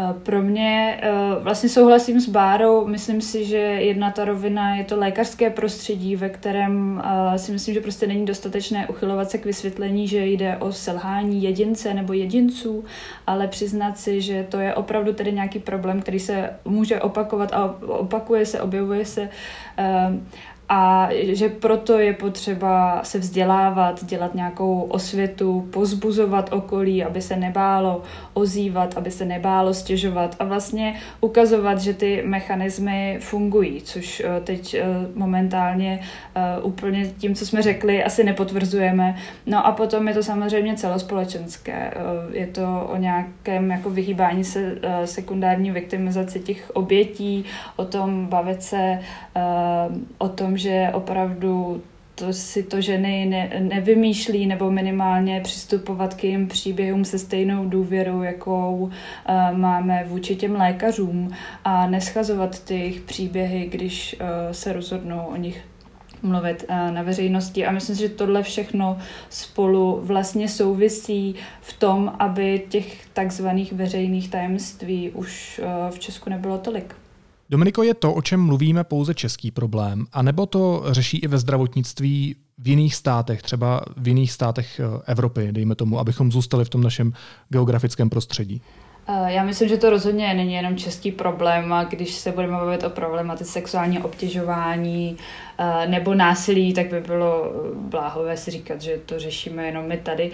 Eh, 0.00 0.14
pro 0.22 0.42
mě 0.42 0.98
eh, 1.02 1.10
vlastně 1.40 1.68
souhlasím 1.68 2.20
s 2.20 2.28
Bárou, 2.28 2.86
myslím 2.86 3.20
si, 3.20 3.44
že 3.44 3.56
jedna 3.56 4.10
ta 4.10 4.24
rovina 4.24 4.74
je 4.74 4.84
to 4.84 4.96
lékařské 4.98 5.50
prostředí, 5.50 6.16
ve 6.16 6.28
kterém 6.28 7.02
eh, 7.04 7.38
si 7.38 7.52
myslím, 7.52 7.74
že 7.74 7.80
prostě 7.80 8.06
není 8.06 8.26
dostatečné 8.26 8.88
uchylovat 8.88 9.30
se 9.30 9.38
k 9.38 9.44
vysvětlení, 9.44 10.08
že 10.08 10.26
jde 10.26 10.56
o 10.56 10.72
selhání 10.72 11.42
jedince 11.42 11.94
nebo 11.94 12.12
jedinců, 12.12 12.84
ale 13.26 13.48
přiznat 13.48 13.98
si, 13.98 14.20
že 14.20 14.46
to 14.48 14.56
je 14.60 14.74
opravdu 14.74 15.12
tedy 15.12 15.32
nějaký 15.32 15.58
problém, 15.58 16.00
který 16.00 16.18
se 16.18 16.50
může 16.64 17.00
opakovat 17.00 17.52
a 17.52 17.74
opakuje 17.86 18.46
se, 18.46 18.60
objevuje 18.60 19.04
se 19.04 19.28
a 20.72 21.08
že 21.12 21.48
proto 21.48 21.98
je 21.98 22.12
potřeba 22.12 23.00
se 23.04 23.18
vzdělávat, 23.18 24.04
dělat 24.04 24.34
nějakou 24.34 24.80
osvětu, 24.82 25.68
pozbuzovat 25.70 26.52
okolí, 26.52 27.04
aby 27.04 27.22
se 27.22 27.36
nebálo 27.36 28.02
ozývat, 28.34 28.96
aby 28.96 29.10
se 29.10 29.24
nebálo 29.24 29.74
stěžovat 29.74 30.36
a 30.38 30.44
vlastně 30.44 30.94
ukazovat, 31.20 31.78
že 31.78 31.94
ty 31.94 32.22
mechanismy 32.26 33.18
fungují, 33.20 33.82
což 33.82 34.20
eh, 34.20 34.40
teď 34.40 34.74
eh, 34.74 34.84
momentálně 35.14 36.00
eh, 36.34 36.62
úplně 36.62 37.06
tím, 37.18 37.34
co 37.34 37.46
jsme 37.46 37.62
řekli, 37.62 38.04
asi 38.04 38.24
nepotvrzujeme. 38.24 39.16
No 39.46 39.66
a 39.66 39.72
potom 39.72 40.08
je 40.08 40.14
to 40.14 40.22
samozřejmě 40.22 40.74
celospolečenské. 40.74 41.94
Je 42.32 42.46
to 42.46 42.88
o 42.92 42.96
nějakém 42.96 43.70
jako 43.70 43.90
vyhýbání 43.90 44.44
se 44.44 44.78
sekundární 45.04 45.70
viktimizaci 45.70 46.40
těch 46.40 46.70
obětí, 46.74 47.44
o 47.76 47.84
tom 47.84 48.26
bavit 48.26 48.62
se 48.62 48.98
o 50.18 50.28
tom, 50.28 50.56
že 50.60 50.90
opravdu 50.92 51.82
to 52.20 52.32
si 52.32 52.62
to 52.62 52.80
ženy 52.80 53.26
ne, 53.26 53.50
nevymýšlí 53.60 54.46
nebo 54.46 54.70
minimálně 54.70 55.40
přistupovat 55.40 56.14
k 56.14 56.24
jejím 56.24 56.48
příběhům 56.48 57.04
se 57.04 57.18
stejnou 57.18 57.68
důvěrou, 57.68 58.22
jakou 58.22 58.76
uh, 58.78 58.90
máme 59.58 60.04
vůči 60.08 60.36
těm 60.36 60.56
lékařům 60.56 61.30
a 61.64 61.86
neschazovat 61.86 62.64
ty 62.64 62.74
jejich 62.74 63.00
příběhy, 63.00 63.66
když 63.66 64.16
uh, 64.20 64.26
se 64.52 64.72
rozhodnou 64.72 65.26
o 65.26 65.36
nich 65.36 65.64
mluvit 66.22 66.64
uh, 66.68 66.90
na 66.90 67.02
veřejnosti. 67.02 67.66
A 67.66 67.72
myslím 67.72 67.96
si, 67.96 68.02
že 68.02 68.08
tohle 68.08 68.42
všechno 68.42 68.98
spolu 69.30 70.00
vlastně 70.02 70.48
souvisí 70.48 71.34
v 71.60 71.72
tom, 71.72 72.12
aby 72.18 72.62
těch 72.68 73.06
takzvaných 73.06 73.72
veřejných 73.72 74.30
tajemství 74.30 75.10
už 75.10 75.60
v 75.90 75.98
Česku 75.98 76.30
nebylo 76.30 76.58
tolik. 76.58 76.99
Dominiko, 77.50 77.82
je 77.82 77.94
to, 77.94 78.14
o 78.14 78.22
čem 78.22 78.40
mluvíme, 78.40 78.84
pouze 78.84 79.14
český 79.14 79.50
problém, 79.50 80.06
anebo 80.12 80.46
to 80.46 80.82
řeší 80.90 81.18
i 81.18 81.26
ve 81.26 81.38
zdravotnictví 81.38 82.36
v 82.58 82.68
jiných 82.68 82.94
státech, 82.94 83.42
třeba 83.42 83.80
v 83.96 84.08
jiných 84.08 84.32
státech 84.32 84.80
eh, 84.80 85.12
Evropy, 85.12 85.48
dejme 85.52 85.74
tomu, 85.74 85.98
abychom 85.98 86.32
zůstali 86.32 86.64
v 86.64 86.68
tom 86.68 86.82
našem 86.82 87.12
geografickém 87.48 88.10
prostředí? 88.10 88.62
Já 89.26 89.44
myslím, 89.44 89.68
že 89.68 89.76
to 89.76 89.90
rozhodně 89.90 90.34
není 90.34 90.54
jenom 90.54 90.76
český 90.76 91.12
problém 91.12 91.72
a 91.72 91.84
když 91.84 92.14
se 92.14 92.32
budeme 92.32 92.52
bavit 92.52 92.84
o 92.84 92.90
problematice 92.90 93.52
sexuálního 93.52 94.04
obtěžování 94.04 95.16
nebo 95.86 96.14
násilí, 96.14 96.72
tak 96.74 96.90
by 96.90 97.00
bylo 97.00 97.52
bláhové 97.74 98.36
si 98.36 98.50
říkat, 98.50 98.82
že 98.82 99.00
to 99.06 99.18
řešíme 99.18 99.66
jenom 99.66 99.88
my 99.88 99.96
tady. 99.96 100.30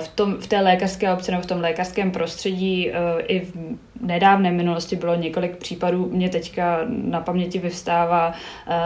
V, 0.00 0.08
tom, 0.08 0.34
v 0.34 0.46
té 0.46 0.60
lékařské 0.60 1.12
obci 1.12 1.30
nebo 1.30 1.42
v 1.42 1.46
tom 1.46 1.60
lékařském 1.60 2.10
prostředí 2.10 2.90
i 3.26 3.40
v 3.40 3.54
nedávné 4.00 4.52
minulosti 4.52 4.96
bylo 4.96 5.14
několik 5.14 5.56
případů. 5.56 6.08
Mě 6.12 6.28
teďka 6.28 6.80
na 6.86 7.20
paměti 7.20 7.58
vyvstává 7.58 8.32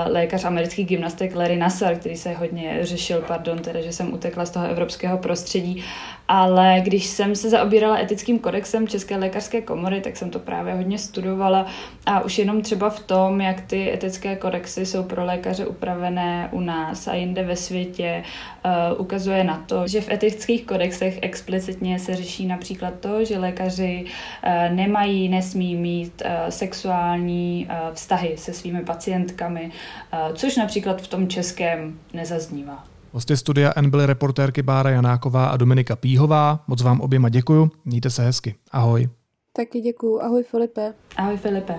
lékař 0.07 0.45
amerických 0.45 0.87
gymnastek 0.87 1.37
Larry 1.37 1.57
Nassar, 1.57 1.97
který 1.97 2.17
se 2.17 2.33
hodně 2.33 2.79
řešil, 2.81 3.25
pardon, 3.29 3.59
teda, 3.59 3.81
že 3.81 3.93
jsem 3.93 4.13
utekla 4.13 4.45
z 4.45 4.51
toho 4.51 4.67
evropského 4.67 5.19
prostředí 5.19 5.85
ale 6.29 6.81
když 6.85 7.07
jsem 7.07 7.37
se 7.37 7.51
zaobírala 7.51 7.99
etickým 7.99 8.39
kodexem 8.39 8.89
České 8.89 9.17
lékařské 9.17 9.61
komory, 9.61 10.01
tak 10.01 10.17
jsem 10.17 10.31
to 10.31 10.39
právě 10.39 10.75
hodně 10.75 10.99
studovala 10.99 11.67
a 12.07 12.21
už 12.21 12.39
jenom 12.39 12.63
třeba 12.63 12.91
v 12.91 13.01
tom, 13.01 13.41
jak 13.41 13.61
ty 13.61 13.93
etické 13.93 14.37
kodexy 14.37 14.87
jsou 14.87 15.03
pro 15.03 15.25
lékaře 15.25 15.67
upravené 15.67 16.49
u 16.53 16.61
nás 16.61 17.09
a 17.09 17.15
jinde 17.15 17.43
ve 17.43 17.57
světě, 17.57 18.23
uh, 18.65 19.01
ukazuje 19.01 19.45
na 19.45 19.65
to, 19.67 19.87
že 19.87 20.01
v 20.01 20.11
etických 20.11 20.65
kodexech 20.65 21.19
explicitně 21.23 21.99
se 21.99 22.17
řeší 22.17 22.47
například 22.47 22.95
to, 23.01 23.25
že 23.25 23.39
lékaři 23.39 24.05
uh, 24.05 24.77
nemají, 25.05 25.29
nesmí 25.29 25.77
mít 25.77 26.23
uh, 26.25 26.31
sexuální 26.49 27.69
uh, 27.71 27.95
vztahy 27.95 28.37
se 28.39 28.53
svými 28.53 28.85
pacientkami, 28.85 29.71
uh, 30.13 30.35
což 30.35 30.57
například 30.57 31.03
v 31.03 31.09
tom 31.09 31.29
českém 31.29 31.99
nezaznívá. 32.13 32.85
Hosty 33.13 33.37
studia 33.37 33.73
N 33.77 33.91
byly 33.91 34.07
reportérky 34.07 34.63
Bára 34.63 34.91
Janáková 34.91 35.47
a 35.47 35.57
Dominika 35.57 35.97
Píhová. 35.97 36.65
Moc 36.67 36.83
vám 36.83 37.01
oběma 37.01 37.29
děkuju. 37.29 37.71
Mějte 37.85 38.11
se 38.11 38.23
hezky. 38.23 38.55
Ahoj. 38.73 39.09
Taky 39.53 39.81
děkuju. 39.81 40.21
Ahoj 40.21 40.43
Filipe. 40.43 40.95
Ahoj 41.17 41.37
Filipe. 41.37 41.75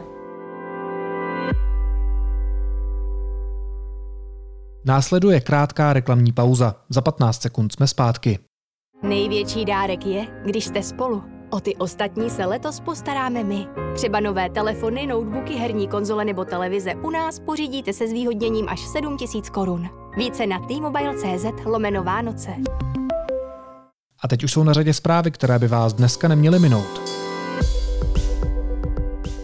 Následuje 4.85 5.41
krátká 5.41 5.93
reklamní 5.93 6.31
pauza. 6.31 6.75
Za 6.89 7.01
15 7.01 7.41
sekund 7.41 7.73
jsme 7.73 7.87
zpátky. 7.87 8.39
Největší 9.03 9.65
dárek 9.65 10.05
je, 10.05 10.27
když 10.45 10.65
jste 10.65 10.83
spolu. 10.83 11.34
O 11.55 11.59
ty 11.59 11.75
ostatní 11.75 12.29
se 12.29 12.45
letos 12.45 12.79
postaráme 12.79 13.43
my. 13.43 13.67
Třeba 13.95 14.19
nové 14.19 14.49
telefony, 14.49 15.07
notebooky, 15.07 15.53
herní 15.53 15.87
konzole 15.87 16.25
nebo 16.25 16.45
televize 16.45 16.95
u 16.95 17.09
nás 17.09 17.39
pořídíte 17.39 17.93
se 17.93 18.07
zvýhodněním 18.07 18.69
až 18.69 18.79
7000 18.79 19.49
korun. 19.49 19.89
Více 20.17 20.47
na 20.47 20.59
t-mobile.cz 20.59 21.65
lomeno 21.65 22.03
Vánoce. 22.03 22.51
A 24.21 24.27
teď 24.27 24.43
už 24.43 24.51
jsou 24.51 24.63
na 24.63 24.73
řadě 24.73 24.93
zprávy, 24.93 25.31
které 25.31 25.59
by 25.59 25.67
vás 25.67 25.93
dneska 25.93 26.27
neměly 26.27 26.59
minout. 26.59 27.01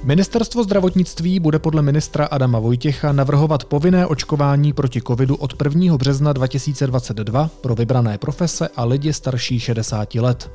Ministerstvo 0.04 0.64
zdravotnictví 0.64 1.40
bude 1.40 1.60
podle 1.60 1.82
ministra 1.82 2.26
Adama 2.26 2.60
Vojtěcha 2.60 3.12
navrhovat 3.12 3.66
povinné 3.66 4.08
očkování 4.08 4.74
proti 4.74 5.02
covidu 5.02 5.36
od 5.36 5.54
1. 5.64 5.98
března 5.98 6.34
2022 6.34 7.50
pro 7.62 7.76
vybrané 7.76 8.18
profese 8.18 8.68
a 8.76 8.86
lidi 8.86 9.14
starší 9.14 9.60
60 9.60 10.16
let. 10.16 10.52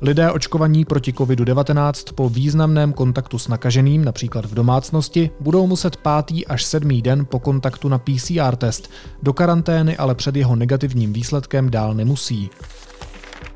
Lidé 0.00 0.32
očkovaní 0.32 0.84
proti 0.84 1.12
COVID-19 1.12 2.12
po 2.14 2.28
významném 2.28 2.92
kontaktu 2.92 3.38
s 3.38 3.48
nakaženým, 3.48 4.04
například 4.04 4.44
v 4.44 4.54
domácnosti, 4.54 5.30
budou 5.40 5.66
muset 5.66 5.96
pátý 5.96 6.46
až 6.46 6.64
sedmý 6.64 7.02
den 7.02 7.26
po 7.26 7.38
kontaktu 7.38 7.88
na 7.88 7.98
PCR 7.98 8.56
test. 8.56 8.90
Do 9.22 9.32
karantény 9.32 9.96
ale 9.96 10.14
před 10.14 10.36
jeho 10.36 10.56
negativním 10.56 11.12
výsledkem 11.12 11.70
dál 11.70 11.94
nemusí. 11.94 12.50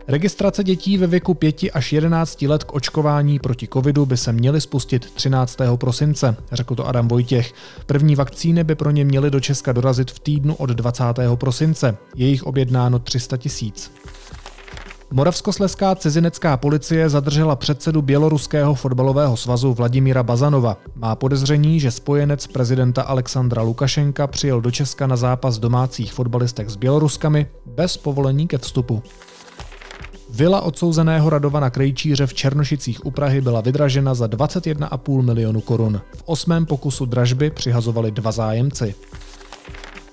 Registrace 0.09 0.64
dětí 0.64 0.98
ve 0.98 1.07
věku 1.07 1.35
5 1.35 1.57
až 1.72 1.92
11 1.92 2.42
let 2.42 2.64
k 2.64 2.74
očkování 2.74 3.38
proti 3.38 3.68
covidu 3.72 4.07
by 4.07 4.16
se 4.16 4.33
měly 4.33 4.61
spustit 4.61 5.11
13. 5.14 5.59
prosince, 5.76 6.37
řekl 6.53 6.74
to 6.74 6.87
Adam 6.87 7.09
Vojtěch. 7.09 7.53
První 7.87 8.16
vakcíny 8.16 8.64
by 8.64 8.74
pro 8.74 8.90
ně 8.90 9.05
měly 9.05 9.31
do 9.31 9.40
Česka 9.40 9.72
dorazit 9.72 10.11
v 10.11 10.18
týdnu 10.18 10.55
od 10.55 10.70
20. 10.70 11.05
prosince. 11.35 11.96
Je 12.16 12.26
jich 12.26 12.42
objednáno 12.42 12.98
300 12.98 13.37
tisíc. 13.37 13.92
Moravskosleská 15.12 15.94
cizinecká 15.94 16.56
policie 16.56 17.08
zadržela 17.08 17.56
předsedu 17.56 18.02
Běloruského 18.02 18.74
fotbalového 18.74 19.36
svazu 19.36 19.74
Vladimíra 19.74 20.22
Bazanova. 20.22 20.76
Má 20.94 21.14
podezření, 21.14 21.80
že 21.80 21.90
spojenec 21.90 22.46
prezidenta 22.46 23.02
Alexandra 23.02 23.62
Lukašenka 23.62 24.26
přijel 24.26 24.60
do 24.60 24.70
Česka 24.70 25.06
na 25.06 25.16
zápas 25.16 25.58
domácích 25.58 26.12
fotbalistek 26.12 26.70
s 26.70 26.76
Běloruskami 26.76 27.46
bez 27.66 27.96
povolení 27.96 28.48
ke 28.48 28.58
vstupu. 28.58 29.02
Vila 30.30 30.60
odsouzeného 30.60 31.30
Radovana 31.30 31.70
Krejčíře 31.70 32.26
v 32.26 32.34
Černošicích 32.34 33.06
u 33.06 33.10
Prahy 33.10 33.40
byla 33.40 33.60
vydražena 33.60 34.14
za 34.14 34.26
21,5 34.26 35.22
milionu 35.22 35.60
korun. 35.60 36.00
V 36.16 36.22
osmém 36.26 36.66
pokusu 36.66 37.06
dražby 37.06 37.50
přihazovali 37.50 38.10
dva 38.10 38.32
zájemci. 38.32 38.94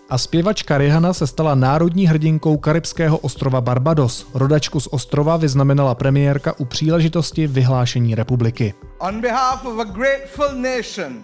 A 0.09 0.17
zpěvačka 0.17 0.77
Rihanna 0.77 1.13
se 1.13 1.27
stala 1.27 1.55
národní 1.55 2.07
hrdinkou 2.07 2.57
karibského 2.57 3.17
ostrova 3.17 3.61
Barbados. 3.61 4.27
Rodačku 4.33 4.79
z 4.79 4.87
ostrova 4.91 5.37
vyznamenala 5.37 5.95
premiérka 5.95 6.59
u 6.59 6.65
příležitosti 6.65 7.47
vyhlášení 7.47 8.15
republiky. 8.15 8.73
On 8.97 9.21
behalf 9.21 9.65
of 9.65 9.79
a 9.79 9.83
grateful 9.83 10.51
nation, 10.55 11.23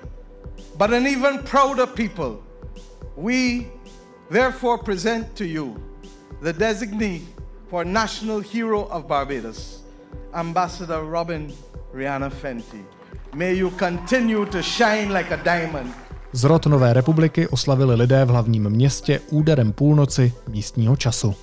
but 0.77 0.93
an 0.93 1.07
even 1.07 1.39
prouder 1.51 1.87
people, 1.87 2.35
we 3.17 3.65
therefore 4.31 4.83
present 4.83 5.27
to 5.37 5.43
you 5.43 5.75
the 6.41 6.53
designee 6.53 7.21
for 7.69 7.85
National 7.85 8.41
Hero 8.53 8.81
of 8.81 9.05
Barbados, 9.05 9.83
Ambassador 10.33 11.05
Robin 11.09 11.47
Rihanna 11.93 12.29
Fenty. 12.29 12.83
May 13.33 13.53
you 13.53 13.71
continue 13.71 14.45
to 14.45 14.61
shine 14.61 15.09
like 15.13 15.31
a 15.33 15.37
diamond 15.43 15.93
Zrod 16.35 16.65
Nové 16.65 16.93
republiky 16.93 17.47
oslavili 17.47 17.95
lidé 17.95 18.25
v 18.25 18.29
hlavním 18.29 18.69
městě 18.69 19.19
úderem 19.29 19.73
půlnoci 19.73 20.33
místního 20.49 20.95
času. 20.95 21.35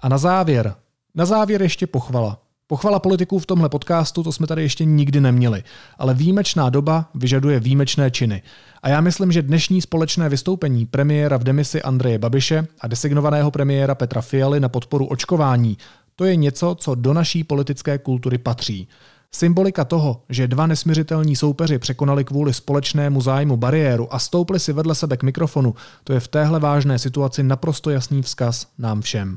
A 0.00 0.08
na 0.08 0.18
závěr, 0.18 0.74
na 1.14 1.24
závěr 1.24 1.62
ještě 1.62 1.86
pochvala. 1.86 2.38
Pochvala 2.66 2.98
politiků 2.98 3.38
v 3.38 3.46
tomhle 3.46 3.68
podcastu, 3.68 4.22
to 4.22 4.32
jsme 4.32 4.46
tady 4.46 4.62
ještě 4.62 4.84
nikdy 4.84 5.20
neměli, 5.20 5.62
ale 5.98 6.14
výjimečná 6.14 6.70
doba 6.70 7.10
vyžaduje 7.14 7.60
výjimečné 7.60 8.10
činy. 8.10 8.42
A 8.82 8.88
já 8.88 9.00
myslím, 9.00 9.32
že 9.32 9.42
dnešní 9.42 9.82
společné 9.82 10.28
vystoupení 10.28 10.86
premiéra 10.86 11.36
v 11.36 11.44
demisi 11.44 11.82
Andreje 11.82 12.18
Babiše 12.18 12.66
a 12.80 12.86
designovaného 12.86 13.50
premiéra 13.50 13.94
Petra 13.94 14.20
Fialy 14.20 14.60
na 14.60 14.68
podporu 14.68 15.06
očkování 15.06 15.78
to 16.16 16.24
je 16.24 16.36
něco, 16.36 16.74
co 16.74 16.94
do 16.94 17.12
naší 17.12 17.44
politické 17.44 17.98
kultury 17.98 18.38
patří. 18.38 18.88
Symbolika 19.34 19.84
toho, 19.84 20.22
že 20.28 20.48
dva 20.48 20.66
nesměřitelní 20.66 21.36
soupeři 21.36 21.78
překonali 21.78 22.24
kvůli 22.24 22.54
společnému 22.54 23.20
zájmu 23.20 23.56
bariéru 23.56 24.14
a 24.14 24.18
stoupli 24.18 24.60
si 24.60 24.72
vedle 24.72 24.94
sebe 24.94 25.16
k 25.16 25.22
mikrofonu, 25.22 25.74
to 26.04 26.12
je 26.12 26.20
v 26.20 26.28
téhle 26.28 26.60
vážné 26.60 26.98
situaci 26.98 27.42
naprosto 27.42 27.90
jasný 27.90 28.22
vzkaz 28.22 28.66
nám 28.78 29.00
všem. 29.00 29.36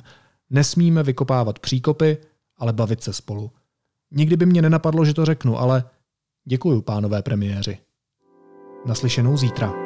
Nesmíme 0.50 1.04
vykopávat 1.04 1.60
příkopy, 1.60 2.18
ale 2.58 2.74
bavit 2.74 3.04
se 3.04 3.14
spolu. 3.14 3.52
Nikdy 4.12 4.38
by 4.38 4.46
mě 4.46 4.62
nenapadlo, 4.62 5.06
že 5.06 5.14
to 5.14 5.26
řeknu, 5.26 5.60
ale 5.60 5.84
děkuju, 6.46 6.82
pánové 6.82 7.22
premiéři. 7.22 7.78
Naslyšenou 8.86 9.38
zítra. 9.38 9.85